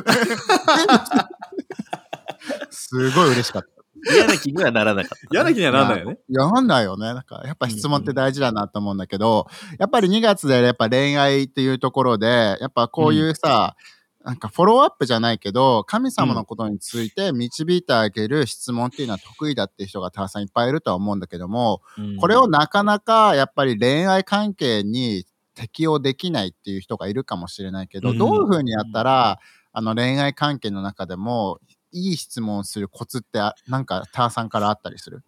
[2.70, 3.68] すごい嬉しかった。
[4.12, 5.26] 嫌な気にはならなかった。
[5.30, 6.18] 嫌な気にはならないよね。
[6.28, 7.06] いや、なんないよね。
[7.14, 9.46] なんか、やっぱ質問って大事だなと思うんだけど、
[9.78, 13.76] やっぱり2月でやっぱ恋愛っていうところで、やっぱこういうさ、
[14.24, 21.82] なんかフォローアップじゃないけど、神様のことについて導いてあげる質問っていうのは得意だっていう人がたくさんいっぱいいるとは思うんだけども、
[22.18, 29.38] これをなかなかやっぱり恋愛関係に適用できないっていう人がいるかもしれないけど、うんどういうふうにやったら、
[29.72, 31.58] あの恋愛関係の中でも
[31.94, 35.22] いい質問をするコツってあなんかターさんからあったりする？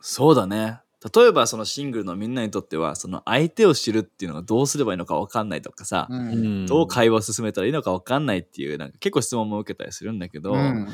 [0.00, 0.80] そうだね。
[1.14, 6.66] 例えばそのシングルのみんなにとってはその相手を知るっていうのがどうすればいいのか分かんないとかさ、うん。
[6.66, 10.88] どう会話を進めたらいいのか分かんないっていうなんか結構質問も受けたりするんだけど、うん。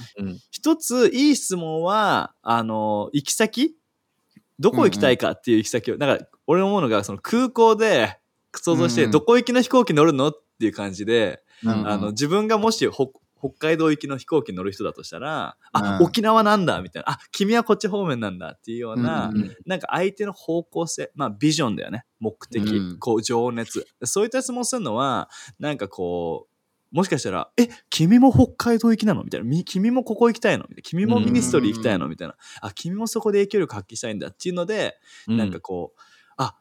[0.51, 3.77] 一ついい質問はあの行き先。
[4.59, 8.19] どこ行きたいかっていう行き先を、なんか俺思うのがその空港で
[8.55, 9.07] 想像して、うん。
[9.07, 22.05] うんどこ行きの飛行機乗るのっていう感じで、うんあの自分がもしほ北海道行きの飛行機乗る人だとしたら、あ、うん沖縄なんだみたいな、あ、君はこっち方面なんだっていうような、うんうんなんか相手の方向性、まあビジョンだよね。
[22.21, 23.87] 目的、うんこう情熱。
[24.05, 25.29] そういった質問するのは、
[25.59, 26.53] なんかこう、
[26.97, 29.45] もしかしたら、え、君も北海道行きなのみたいな。
[29.45, 30.83] み君もここ行きたいのみたいな。
[30.83, 32.37] 君もミニストリー行きたいのみたいな。
[32.61, 36.01] あ、君もそこで影響力発揮したいんだっていうので、なんかこう、
[36.37, 36.55] あ、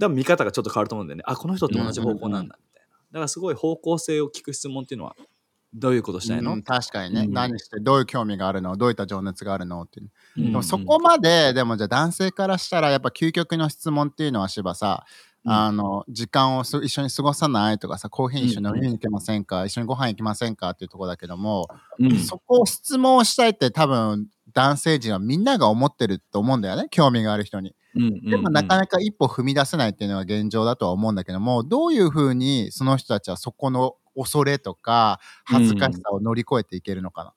[0.00, 1.24] 多分見方がちょっと変わると思うんだよね。
[1.26, 2.96] あ、この人と同じ方向なんだみたいな。
[2.96, 5.14] だからすごい方向性を聞く質問っていうのは、
[5.78, 7.32] どういうことしたいの、うん確かにね、うん。
[7.32, 8.76] 何してどういう興味があるの？
[8.76, 9.82] どういった情熱があるの？
[9.82, 10.44] っていう、うん。
[10.46, 15.04] でもそこまででもじゃあ男性からしたらやっぱ究極の質問っていうのは芝さ、
[15.44, 15.52] うん。
[15.52, 20.70] あの時間をす一緒に過ごさないとかさコーヒー一緒に飲みに行けませんか、一緒にご飯行きませんか？
[20.70, 22.18] っていうところだけども、うん。
[22.18, 27.74] そこを質問をしたいって多分男性陣はみんなが思ってると思うんだよね興味がある人に。
[27.94, 28.22] うん。
[28.22, 37.32] でもなかなか一歩踏み出せないっていうのが現状だとは思うんだけどもどういうふうにその人たちはそこの恐れとか恥ずかしさを乗り越えていけるのかな。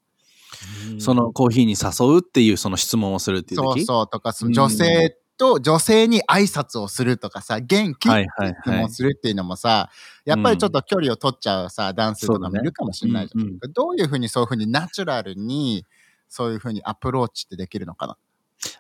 [0.94, 1.02] うん。
[1.02, 3.54] そのコーヒーに誘うっていうその質問をするって。
[3.54, 8.80] いう時そうそうとかその女性と女性に挨拶をするとかさ元気はいはい質はい。
[8.80, 9.90] 問するっていうのもさ、
[10.26, 13.60] やっぱりちょっと距離を取っちゃうさ男性とかもいるかもしれないじゃん、うんうん。
[13.74, 15.86] どういうふうにそういうふうにナチュラルに
[16.28, 18.18] そういうふうにアプローチってできるのかな？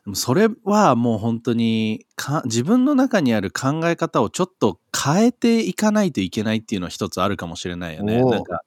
[0.03, 8.23] でもそれはもう本当にか自分の中にある考え方をちょっと変えていかないといけないっていうのは一つあるかもしれないよね。
[8.23, 8.61] なんか。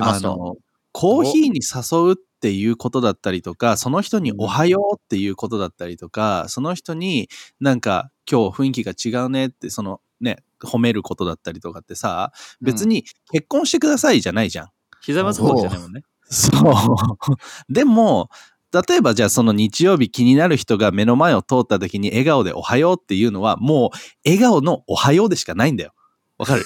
[0.00, 0.56] あの
[0.92, 7.28] コーヒーに誘うっていうことだったりとかその人に「おはよう」っていうことだったりとかその人に
[7.60, 14.68] なんか今日雰囲気が違うねってそのね褒めることだったりとかってさ別に結婚してくださいじゃないじゃん。
[15.00, 16.02] 膝まずほうじゃないもんね。
[16.30, 17.72] そう。
[17.72, 18.28] でも、
[18.72, 25.92] 例えばじゃあその日曜日気になる人が目の前を通った時に笑顔でおはようっていうのはもう笑顔のおはようでしかないんだよ。
[26.36, 26.64] わかる？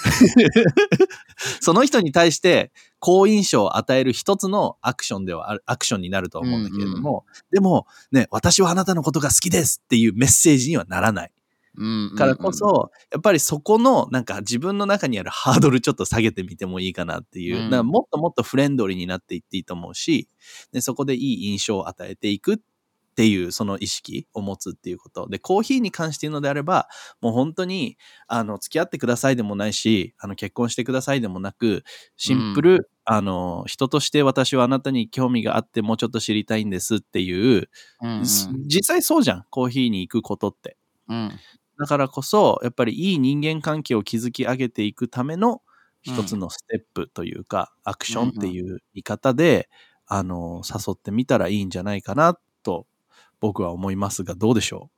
[1.61, 11.33] その人に対して好印象を与える一つのアクションではある、アクションになると思うんだけれども、でもね、私はあなたのことが好きですっていうメッセージにはならない。
[11.77, 20.29] うんからこそ、やっぱりそこのなんか自分の中にあるハードルちょっと下げてみてもいいかなっていう、もっともっとフレンドリーになっていっていいと思うし
[20.73, 22.59] でそこでいい印象を与えていくっ
[23.15, 25.29] ていうその意識を持つっていうこと。
[25.29, 26.89] でコーヒーに関して言うのであれば
[27.21, 31.85] もう本当にあの付き合ってくださいでもないしあの結婚してくださいでもなく
[32.17, 37.69] シンプル、あの人として私はあなたに興味があってもうちょっと知りたいんですっていう、
[38.01, 38.25] うんうん。
[38.67, 40.77] 実際そうじゃんコーヒーに行くことって。
[41.09, 41.33] うん
[41.83, 45.61] だからこそ、やっぱりいい人間関係を築き上げていくための
[46.03, 49.68] 一つのステップというか、アクションっていう言い方で、
[50.07, 52.87] あの、誘ってみたらいいんじゃないかなと、
[53.40, 54.90] 僕は思いますが、どうでしょ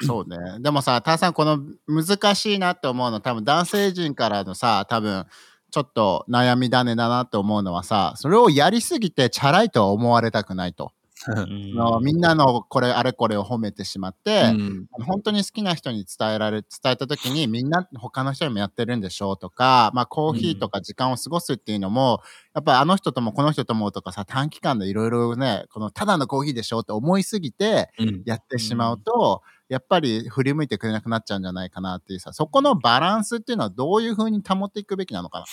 [0.00, 0.04] う？
[0.04, 0.36] そうね。
[0.60, 5.24] でもさ、ターさん、この難しいなって思うの、多分男性陣からのさ、多分
[5.70, 10.92] ちょっと悩み種だなって思うのはさ、それをやりすぎてチャラいとは思われたくないと。
[11.26, 11.74] うん。
[11.74, 14.86] のみんなのこれあれこれを褒めてしまって、うん。
[15.04, 22.20] 本当に好きな人に伝えられ伝えた時にみんな他の人にもやってるんでしょうとか、まあ、コーヒーとか時間を過ごすっていうのも、
[22.54, 28.22] やっぱあの人ともこの人ともとかさ短期間でいろいろねこのただのコーヒーでしょって思いすぎてうん。
[28.24, 35.44] やってしまうと、やっぱり振り向いてくれなくなっちゃうんじゃないかなっていうさそこのバランスっていうのはどういうふうに保っていくべきなのかな。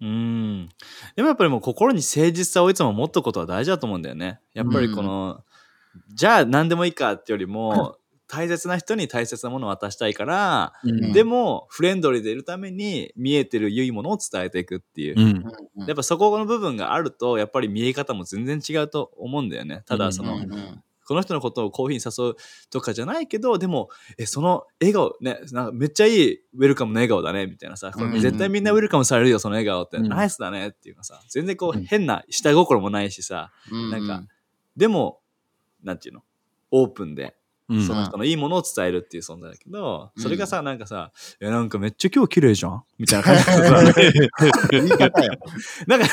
[0.00, 0.68] うん。
[1.16, 4.40] でもやっぱりもう心に誠実さをいつも持っとくことは大事だと思うんだよね。
[4.54, 5.42] やっぱりこの、
[6.14, 7.96] じゃあ何でもいいかってよりも、
[8.30, 15.14] 大切な人に大切なものを渡したいから、うんでもフレンドリーでいるために見えてる良いものを伝えていくっていう。
[15.18, 19.82] うんうんやっぱそこの部分があると、やっぱり見え方も全然違うと思うんだよね。
[19.86, 22.36] ただその、うんうんこの人のことをコーヒーに誘う
[22.70, 28.12] とかじゃないけど、でも、え、その笑顔、ね、なんかめっちゃいいウェルカムの笑顔だね、みたいなさ、こうん。
[28.12, 30.08] れ絶対みんなウェルカムされるよ、その笑顔って、うん。
[30.08, 31.84] ナイスだねっていうかさ、全然こう、うん。
[31.84, 34.22] 変な下心もないしさ、うんなんか、
[34.76, 35.20] でも、
[35.82, 36.22] なんていうの、
[36.70, 37.34] オープンで、
[37.70, 37.86] うん。
[37.86, 40.22] その人のいいものを伝えるっていう存在だけど、うん。
[40.22, 42.82] それがさ、なんかさ、え、なんかめっちゃ今日綺麗じゃん？
[42.98, 44.28] みたいな感じでさ、
[44.72, 45.32] 言い方よ。
[45.86, 46.06] なんか、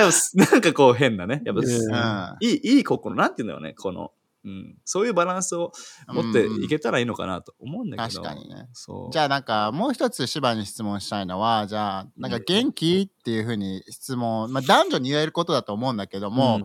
[0.00, 5.72] なんか、なんかこう変なね、やっぱ、うんいい、いい心、なんていうんだろうね、この、うん、そういうバランスを
[6.08, 8.22] 持っていけたらいいのかなと思うんだけど。
[8.22, 8.68] 確かにね。
[8.72, 9.12] そう。
[9.12, 16.62] じゃあなんかもう一つ芝に質問したいのはじゃあなんか元気っていうふうに質問、まあ、男女に言えることだと思うんだけども、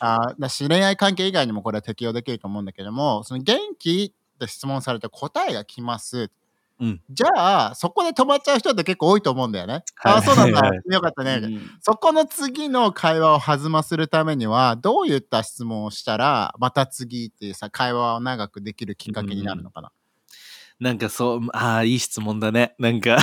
[0.00, 6.30] あだし恋愛関係以外にもこれは適用できると思うんだけどもその元気って質問されて答えが来ます。
[6.80, 9.84] うんじゃあそこで止まっちゃう人って結構多いと思うんだよね。
[9.96, 11.40] はいああそうなんだ はいよかったね。
[11.42, 19.92] うんそこの次の会話を弾まするためにはどういった質問をしたらまた次っていうさ会話を長くできるきっかけになるのかな。
[20.80, 22.74] なんかそう、ああ、いい質問だね。
[22.80, 23.16] なんか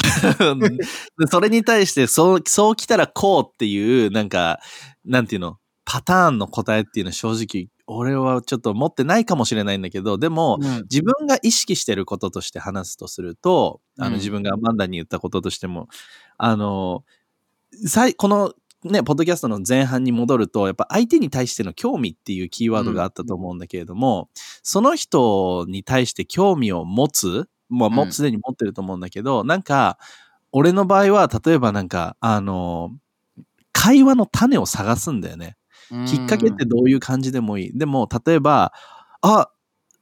[1.19, 4.59] でそれに対して、そう、そう来たらこうっていう、なんか、
[5.05, 10.81] なんていうの、パターンの答えっていうのは正直、俺はちょっと持ってないかもしれないんだけど、でも、うん。
[10.83, 14.11] 自分が意識してることとして話すとすると、あうん。
[14.11, 15.87] の自分がアマンダに言ったこととしても、
[16.37, 17.03] あの、
[17.87, 24.29] さいこのね、ポッドキャストの前半に戻ると、やっぱ相手に対しての興味っていうキーワードがあったと思うんだけれども、
[24.63, 28.09] その人に対して興味を持つ、まあ、もうん。
[28.09, 29.97] うすでに持ってると思うんだけど、なんか、
[30.51, 32.91] 俺の場合は、例えばなんか、あの、
[33.73, 35.57] 会話の種を探すんだよね。
[36.03, 37.77] きっかけってどういう感じでもいい。
[37.77, 38.73] でも、例えば、
[39.21, 39.49] あ、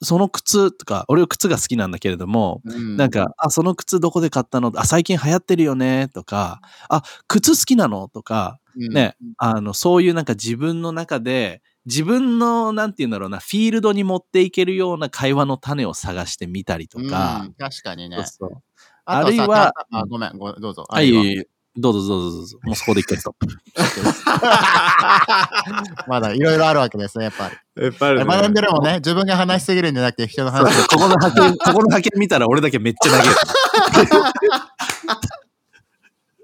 [0.01, 2.95] その靴とか、俺は靴が好きなんだけれども、うん。
[2.97, 4.71] なんか、あ、その靴どこで買ったの？
[4.75, 8.07] あ、最近流行ってるよねとか、あ、靴好きなの？
[8.07, 8.93] とか、うん。
[8.93, 17.41] ね、あの、そういうなんか自分の中で、自分の、なんて言うんだろうな、フィールドに持っていけるような会話の種を探してみたりとか。
[17.45, 18.17] うん、確かにね。
[18.17, 18.25] そう。
[18.25, 18.61] そう。
[19.05, 20.85] あるいはあごめんごどうぞ。
[20.87, 21.43] はい、あいい
[21.79, 22.57] どうぞどうぞどうぞ。
[22.63, 23.47] もうそこで一回ストップ。
[26.07, 27.55] まだいろいろあるわけですね、やっぱり。
[27.85, 33.35] いっぱいあるね学んでるもんね、自分が話しすぎるんじゃなくて人の話をここの波形、ここの波形 見たら俺だけめっちゃ投げる。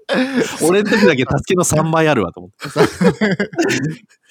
[0.62, 2.68] 俺の時だけ助けの3倍あるわと思って。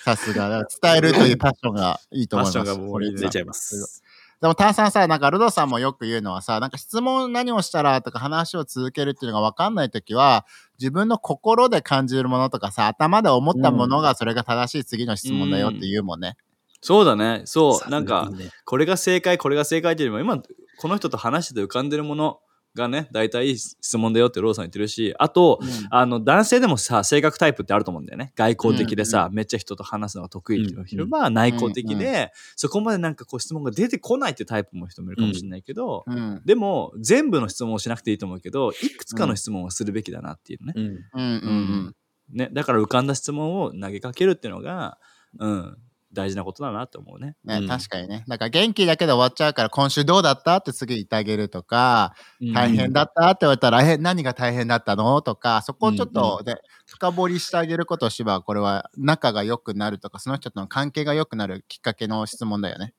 [0.05, 0.65] さすが。
[0.81, 2.57] 伝えるというパッションがいいと思います。
[2.57, 4.01] パッションがもう出ちゃいます。
[4.45, 10.45] でも、タンさんさ、なんかルドさんもよく言うのはさ、なんか質問何をしたらとか話を続けるっていうのが分かんないときは、
[10.77, 16.37] 自分の心で感じるものとかさ、頭で思ったものがそれが正しい次の質問だよって言うもんね。
[16.79, 17.41] そうだね。
[17.45, 17.89] そう。
[17.89, 18.29] なんか
[18.65, 20.43] これが正解、これが正解っていうよりも、今、
[20.77, 22.39] この人と話してて浮かんでるもの
[22.75, 25.59] がね、大体質問だよってローさん言ってるし、あと、
[25.89, 28.33] あの、男性でもさ、性格タイプってあると思うんだよね。
[28.35, 31.05] 外交的でさ、めっちゃ人と話すのが得意っていう人。
[31.09, 36.41] は内向的で、そこまでなんかこう質問が出てこないってタイプも人もいるかもしれないけど、うん。
[36.45, 40.73] でも、全部の質問をしなくていいと思うけど、いくつかの質問をするべきだなっていうね。
[40.75, 40.83] うん。
[40.83, 40.95] うん。
[41.13, 41.95] うん。
[42.33, 44.97] ね、だから浮かんだ質問を投げかけるっていうのが、
[45.39, 45.77] うん、
[46.15, 47.35] 大事なことだなって思うね。
[47.43, 48.23] ね、うん確かにね。
[48.27, 52.15] だから元気だけで終わっちゃうから、今週どうだったって次言ってあげるとか、
[52.53, 56.55] 大変だったって言われたら、え、何が大変だったのとか、そこをちょっとで、
[56.87, 62.93] 深掘りしてあげることをしば、これは仲が良くなるとか、その人との関係が良くなるきっかけの質問だよね。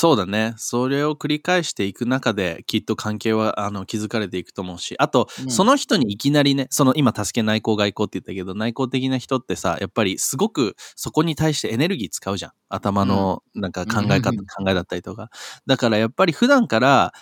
[0.00, 0.54] そうだね。
[0.58, 12.52] それを繰り返していく中で、きっと関係はあの築かれていくと思うし、あと、うんその人にいきなりね、その今、助け内向外交って言ったけど、内向的な人ってさ、やっぱりすごくそこに対してエネルギー使うじゃん。
[12.68, 15.30] 頭のなんか考え方、うん考えだったりとか。
[15.66, 17.12] だからやっぱり普段から、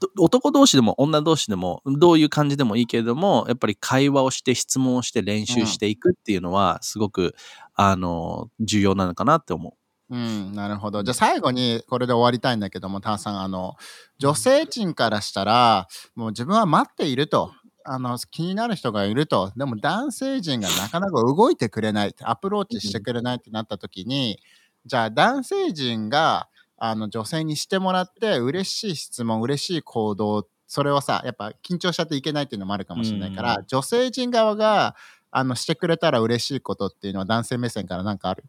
[0.00, 7.34] ど男同士でも女同士でもどういう感じでもいいけれどもやっぱり会話をして質問をして練習していくっていうのはすごく、
[7.74, 9.74] あの重要なのかなって思う。
[10.10, 11.02] うん、なるほど。
[11.02, 13.74] じゃあ最後にこれで終わりたいんだけども、タンさん、あの、
[14.18, 17.52] 女性陣からしたら、もう自分は待っていると。
[17.86, 24.40] あの気になる人がいるとでも男性陣がなかなか動いてくれないアプローチしてくれないってなった時に
[24.86, 26.48] じゃあ男性陣が
[26.78, 34.96] あの女性にしてもらって嬉しい質問嬉しい行動それをさやっぱ緊張しちゃっていけないっていうのもあるかもしれないから、女性陣側が
[35.30, 38.44] あのしてくれたら嬉しいことっていうのは男性目線からなんかある？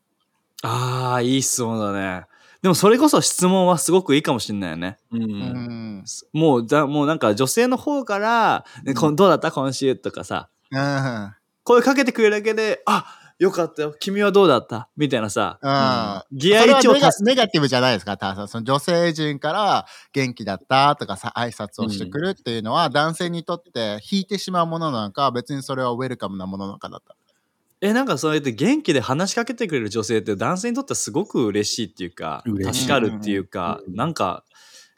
[0.66, 2.26] ああ、いい質問だね。
[2.62, 4.98] でもそれこそ質問はすごくいいかもしれないよね。
[5.12, 5.24] うん。
[5.24, 6.04] うん
[6.34, 13.06] もうだ、もうなんか女性の方から、ねこんどうだった今週とかさ、うん声かけてくれるだけで、あ
[13.38, 13.94] よかったよ。
[14.00, 14.88] 君はどうだった？
[14.98, 17.24] みたいなさ、うんギア1それはネガを足す。
[17.24, 18.48] ネガティブじゃないですか、ターさん。
[18.48, 27.16] その女性陣から元気だったとかさ、挨拶をしてくるっていうのは、男性にとって引いてしまうものなのか、別にそれはウェルカムなものなのかだった。
[27.86, 34.44] え、なんかそうやって元気で話しかけてくれる女性って男性にとってはすごく嬉しいっていうか、嬉しい助かるっていうか、うんなんか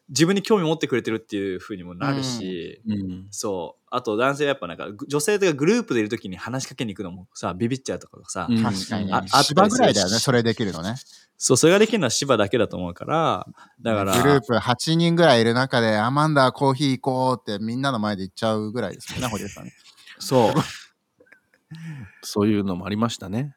[0.10, 3.28] 自分に興味持ってくれてるっていう風にもなるし、うん。
[3.30, 3.84] そう。
[3.90, 9.44] あと男性はやっぱなんかぐ女性とかグループでいる時に話しかけに行くのもさ、ビビっちゃうとかさ、うん確かにねああっ。
[9.44, 10.96] 芝ぐらいだよね、それできるのね。
[11.38, 13.48] そう、それができるのは芝だけだと思うから、
[13.82, 19.70] だから、グループ8人ぐらいいる中で、アマンダーコーヒー行こうってみんなの前で言っちゃうぐらいですよね、堀江さん。
[20.20, 20.54] そう。
[22.22, 23.56] そういうのもありましたね。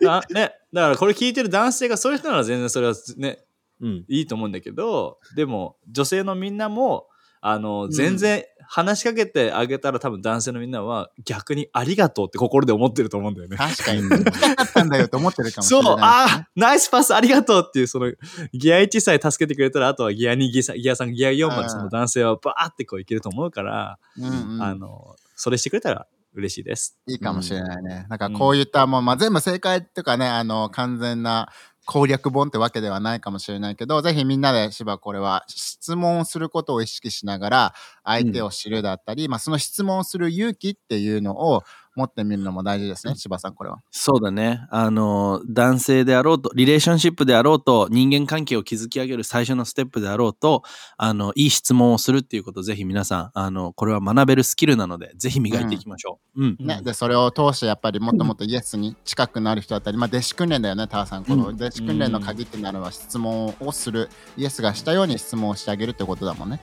[0.00, 3.44] だね、だからこれ聞いてる男性がそういう人なら全然それはね、
[3.80, 4.04] うん。
[4.08, 7.06] いいと思うんだけど、でも女性のみんなも、
[7.40, 13.56] あの、全然話しかけてあげたら多分男性のみんなは逆にありがとうって心で思ってると思うんだよね。
[13.56, 14.06] 確かに。
[14.06, 15.98] 言いたかったんだよと思ってるかもしそう、れない。
[16.02, 18.12] ああ、ナイスパスありがとうっていう、その、
[18.52, 26.98] ギア1さえ助けてくれたら、あとはギア2、ギア3、ギア3、ギア4までその男性はバーってこういけると思うから、うんうんあの、それしてくれたら嬉しいです。
[27.06, 28.06] いいかもしれないね。
[28.08, 31.48] なんかこういったもう、まあ、全部正解っていうかね、あの、完全な
[31.86, 37.74] 攻略本ってわけではないかもしれないけど、ぜひみんなで芝これは質問することを意識しながら、
[38.04, 41.64] 相手を知るだったり、まあその質問する勇気っていうのを
[41.96, 43.82] 持ってみるのも大事ですね、芝さんこれは。
[43.90, 44.66] そうだね。
[44.70, 50.62] あの、男性であろうと、リレーションシップであろうと、人間関係を築き上げる最初のステップであろうと、
[50.96, 56.44] あの、いい質問をするっていうことをぜひ皆さん、あの、これは学べるスキルなので、ぜひ磨いていきましょう。
[56.44, 56.56] うん。
[56.60, 61.24] ね、でそれを通してやっぱりもっともっとイエスに近くなる人だったり、まあ、弟子訓練だよね、ターさん。
[61.24, 66.60] この弟子訓練の鍵ってなるのは質問をする、イエスがしたように質問をしてあげるってことだもんね。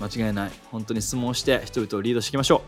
[0.00, 0.50] 間違いない。
[0.70, 2.62] 本当に質問して人々をリードしていきましょ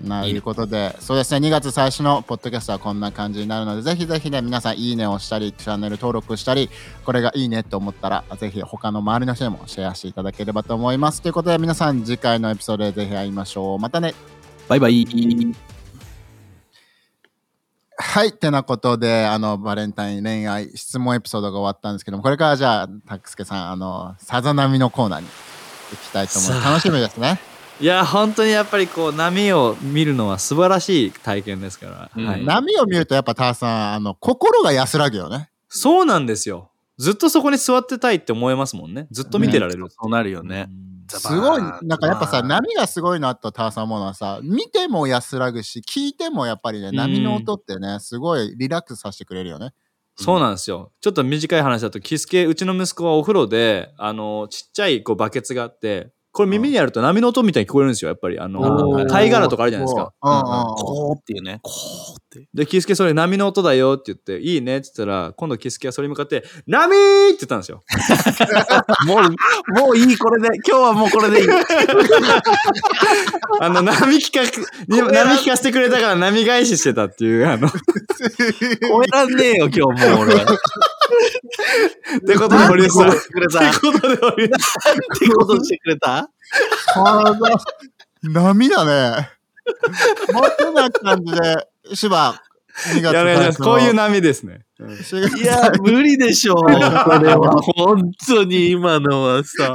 [0.00, 6.70] ないうことで、そうですね、2月最初のポッドキャストはこんな感じになるので、ぜひぜひね、皆さんいいねをしたり、チャンネル登録したり、
[7.04, 11.22] これがいいねと思ったら、ぜひ他の周りの人にもシェアしていただければと思います。
[11.22, 13.78] ということで、皆さん次回のエピソードでぜひ会いましょう。
[13.78, 14.14] またね。
[14.68, 15.06] バイバイ。
[18.00, 26.64] はい、てなことで、あの、バレンタイン恋愛質問エピソードが終わったんですけども、これからじゃあ、たくすけさん、あの、さざ波のコーナーに行きたいと思います。
[26.64, 27.57] 楽しみですね。
[27.80, 27.82] う。
[27.82, 32.10] いや、本当にやっぱりこう、波を見るのは素晴らしい体験ですから。
[32.16, 35.50] うんはい、波を見ると、やっぱターさん、あの、心が安らぐよね。
[35.68, 36.70] そうなんですよ。
[36.98, 39.06] ずっとそこに座ってたいって思えますもんね。
[39.10, 39.86] ずっと見てられる。
[39.90, 40.66] そうなるよね。
[40.68, 49.72] うんザすごい、なんかやっぱさ、波がすごいなとターさん思うのはさ、見ても安らぐし、聞いてもやっぱりね、うん波の音ってね、すごいリラックスさせてくれるよね。
[50.16, 50.92] そうなんですよ。
[51.00, 58.38] ちょっと短い話だと、キスケ、うちの息子はお風呂で、あの、ちっちゃいこうバケツがあって、これ耳にやると波の音みたいに聞こえるんですよ、やっぱり。
[58.38, 60.12] あの貝殻とかあるじゃないですか。
[60.22, 60.40] うんうん
[60.76, 61.58] こうっていうね。
[61.64, 61.72] こ
[62.16, 62.48] うって。
[62.54, 67.82] で、キスケそれ波の音だよって言って、いいねって言ったら、今度キスケはそれに向かって、波ーって言ったんですよ。
[69.08, 69.22] もう、
[69.80, 70.48] もういい、これで。
[70.64, 71.48] 今日はもうこれでいい。
[73.60, 74.42] あの、波聞か、
[74.86, 77.76] に波聞かせてくれたから波返ししてたっていう、あの、っ超
[79.02, 80.36] えらんねえよ、今日もう俺。
[82.26, 83.08] てことで堀江さん。
[83.08, 83.70] っしてくれた？
[83.70, 84.56] ってことで堀江さ
[85.26, 85.32] ん。
[85.32, 86.28] ことしてくれた
[86.92, 87.58] 体
[88.22, 89.30] 波だね。
[90.32, 92.40] もうてな感じで、芝、
[92.94, 93.52] 2月や。
[93.54, 94.64] こういう波ですね。
[95.36, 96.56] いや、無理でしょう。
[96.62, 97.50] これは。
[97.76, 99.74] 本当に今のはさ。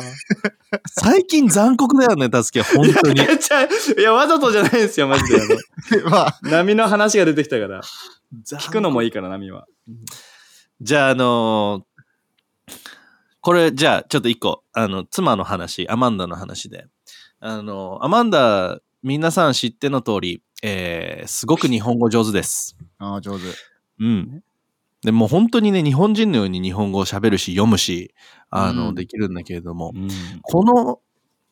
[0.87, 2.65] 最近残酷だよね、助け。
[2.65, 3.21] 本当に。
[3.21, 5.41] いや、わざとじゃないですよ、マジで。
[6.09, 7.81] まあ、波の話が出てきたから。
[8.45, 9.65] 聞くのもいいから、波は。
[10.83, 12.73] じゃあ、あのー
[13.39, 16.87] これ、じゃあ、ちょっと一個、あの、妻の話、アマンダの話で。
[17.39, 22.75] あの、アマンダ、皆さん知っての通り、えー、すごく日本語上手です。
[22.97, 23.45] あー上手。
[24.01, 24.43] うん。
[25.03, 28.13] でもう本当にね、日本人のように日本語を喋るし、読むし、
[28.49, 30.09] あの、うんできるんだけれども、うん
[30.41, 30.99] この、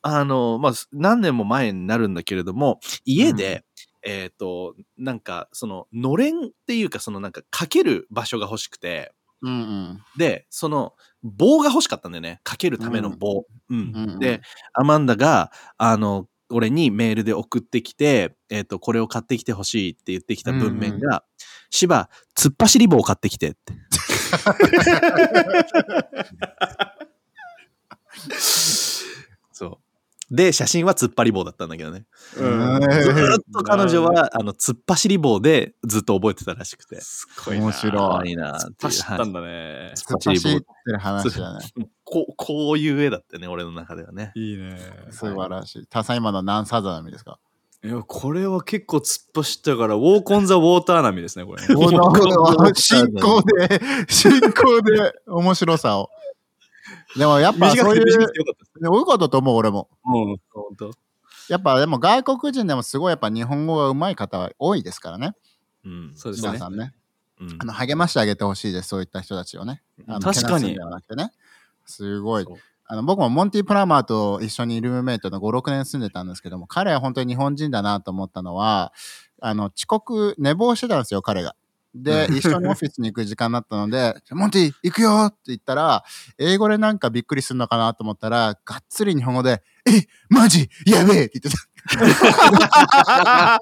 [0.01, 3.63] あの、まあ、何年も前になるんだけれども、家で、
[4.03, 9.55] えっ、と、なんか、その、のれんっていうか、そのなんか、かける場所が欲しくて、うんう
[9.93, 10.03] ん。
[10.17, 12.41] で、その、棒が欲しかったんだよね。
[12.43, 13.45] かけるための棒。
[13.69, 13.77] うん。
[13.77, 14.41] うんうんで、
[14.73, 21.23] アマンダが、あの、俺にメールで送ってきて、えっ、と、これを買ってきてほしいって言ってきた文面が、
[21.69, 23.73] 芝、突っ走り棒を買ってきてって。
[29.51, 29.77] そう。
[30.31, 32.05] で、写真は突っ張り棒だったんだけどね。
[32.33, 37.01] ずーっと彼女は、あの、突っ走り棒でずっと覚えてたらしくて。
[37.01, 37.65] すごいな。
[37.65, 39.93] 面白いなっていう走ったんだね。
[39.97, 41.65] 突っ走ってる話だね。
[42.05, 44.31] こう、こういう絵だったよね、俺の中ではね。
[44.35, 44.77] いいね。
[45.11, 45.85] 素晴らしい。
[45.87, 47.37] タさん今の何サザナミですか？
[47.83, 51.63] いや、これは結構突っ走ったから、ウォーコン・ザ・ウォーター並みですね、これ。
[52.75, 56.09] 進行で、進行で面白さを。
[57.17, 58.83] でもやっぱ短そういう、くて短くてよかったです。
[58.83, 59.89] よかったと思う、俺も。
[60.05, 60.91] うん、本当。
[61.49, 65.33] やっぱでも外国人でもすごいやっぱ日本語が上手い方は多いですからね。
[65.83, 66.13] うん。
[66.15, 66.49] そうですね。
[66.49, 66.93] 皆さんね。
[67.39, 69.81] うんあの励ましてあげてほしいです、そういった人たちをね。
[70.07, 71.31] あの確かにではなくてね。
[71.85, 72.45] すごい。
[72.85, 78.93] あの僕もモンティ・プラマーと一緒にルームメイトの5、6年住んでたんですけども、彼は本当に日本人だなと思ったのは、
[79.41, 81.55] あの遅刻、寝坊してたんですよ、彼が。
[81.93, 86.03] で、一緒にオフィスに行く時間になったので、モンティ、行くよって言ったら、
[86.37, 90.69] 英語でなんかびっくりするのかなと思ったら、がっつり日本語で、え、マジ？
[90.85, 91.57] やべえって言ってた。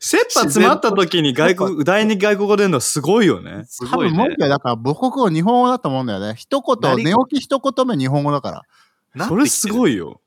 [0.00, 3.64] 切羽詰まった時に外国、第二外国語出るのはすごいよね。
[3.66, 4.42] すごいね多分モンティ。
[4.42, 6.34] はだから母国語日本語だと思うんだよね。
[6.36, 8.62] 一言、何寝起き一言目日本語だか
[9.16, 9.26] ら。
[9.26, 9.94] それすごい。
[9.94, 10.20] いよ。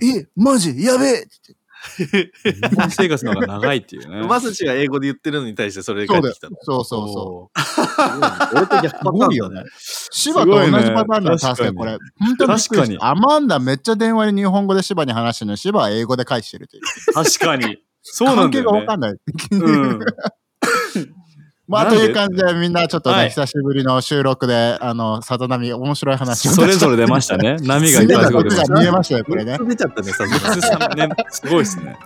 [0.00, 0.82] え、マジ？
[0.82, 1.61] やべえって言って
[1.98, 4.26] 日本生活の方が長いっていうね。
[4.26, 6.56] まさしが英語で言ってるのに対してそれがそうだよ返ってきたの。
[6.60, 7.60] そうそうそう。
[7.60, 8.56] う。
[8.56, 9.64] 俺と逆すパタよね。
[10.12, 11.98] 芝と同じパターンだよ、確かにこれ。
[12.20, 16.82] 本当に確かにアマンダめっちゃ電話で日本語で芝に話してるのに、芝は英語で返してるという。
[17.14, 17.78] 確かに。
[18.02, 18.96] そうなんだよね関係がわか。
[18.96, 19.16] んない。
[19.52, 20.00] うん。
[21.68, 26.52] まあ、という感じでみんなちょっとね、はい久しぶりの収録で、あの、さざ波、面白い話を。
[26.52, 27.56] それぞれ出ましたね。
[27.60, 29.58] 波がいっぱい見えましたよ、これね。
[29.58, 31.96] 出ちゃったね、さすね、すごいですね。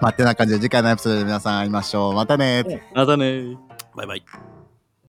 [0.00, 2.14] まあ、てな感じで次回のエピソードで皆さん会いましょう。
[2.14, 2.64] またね。
[2.94, 3.56] またね
[3.96, 4.57] バイバイ。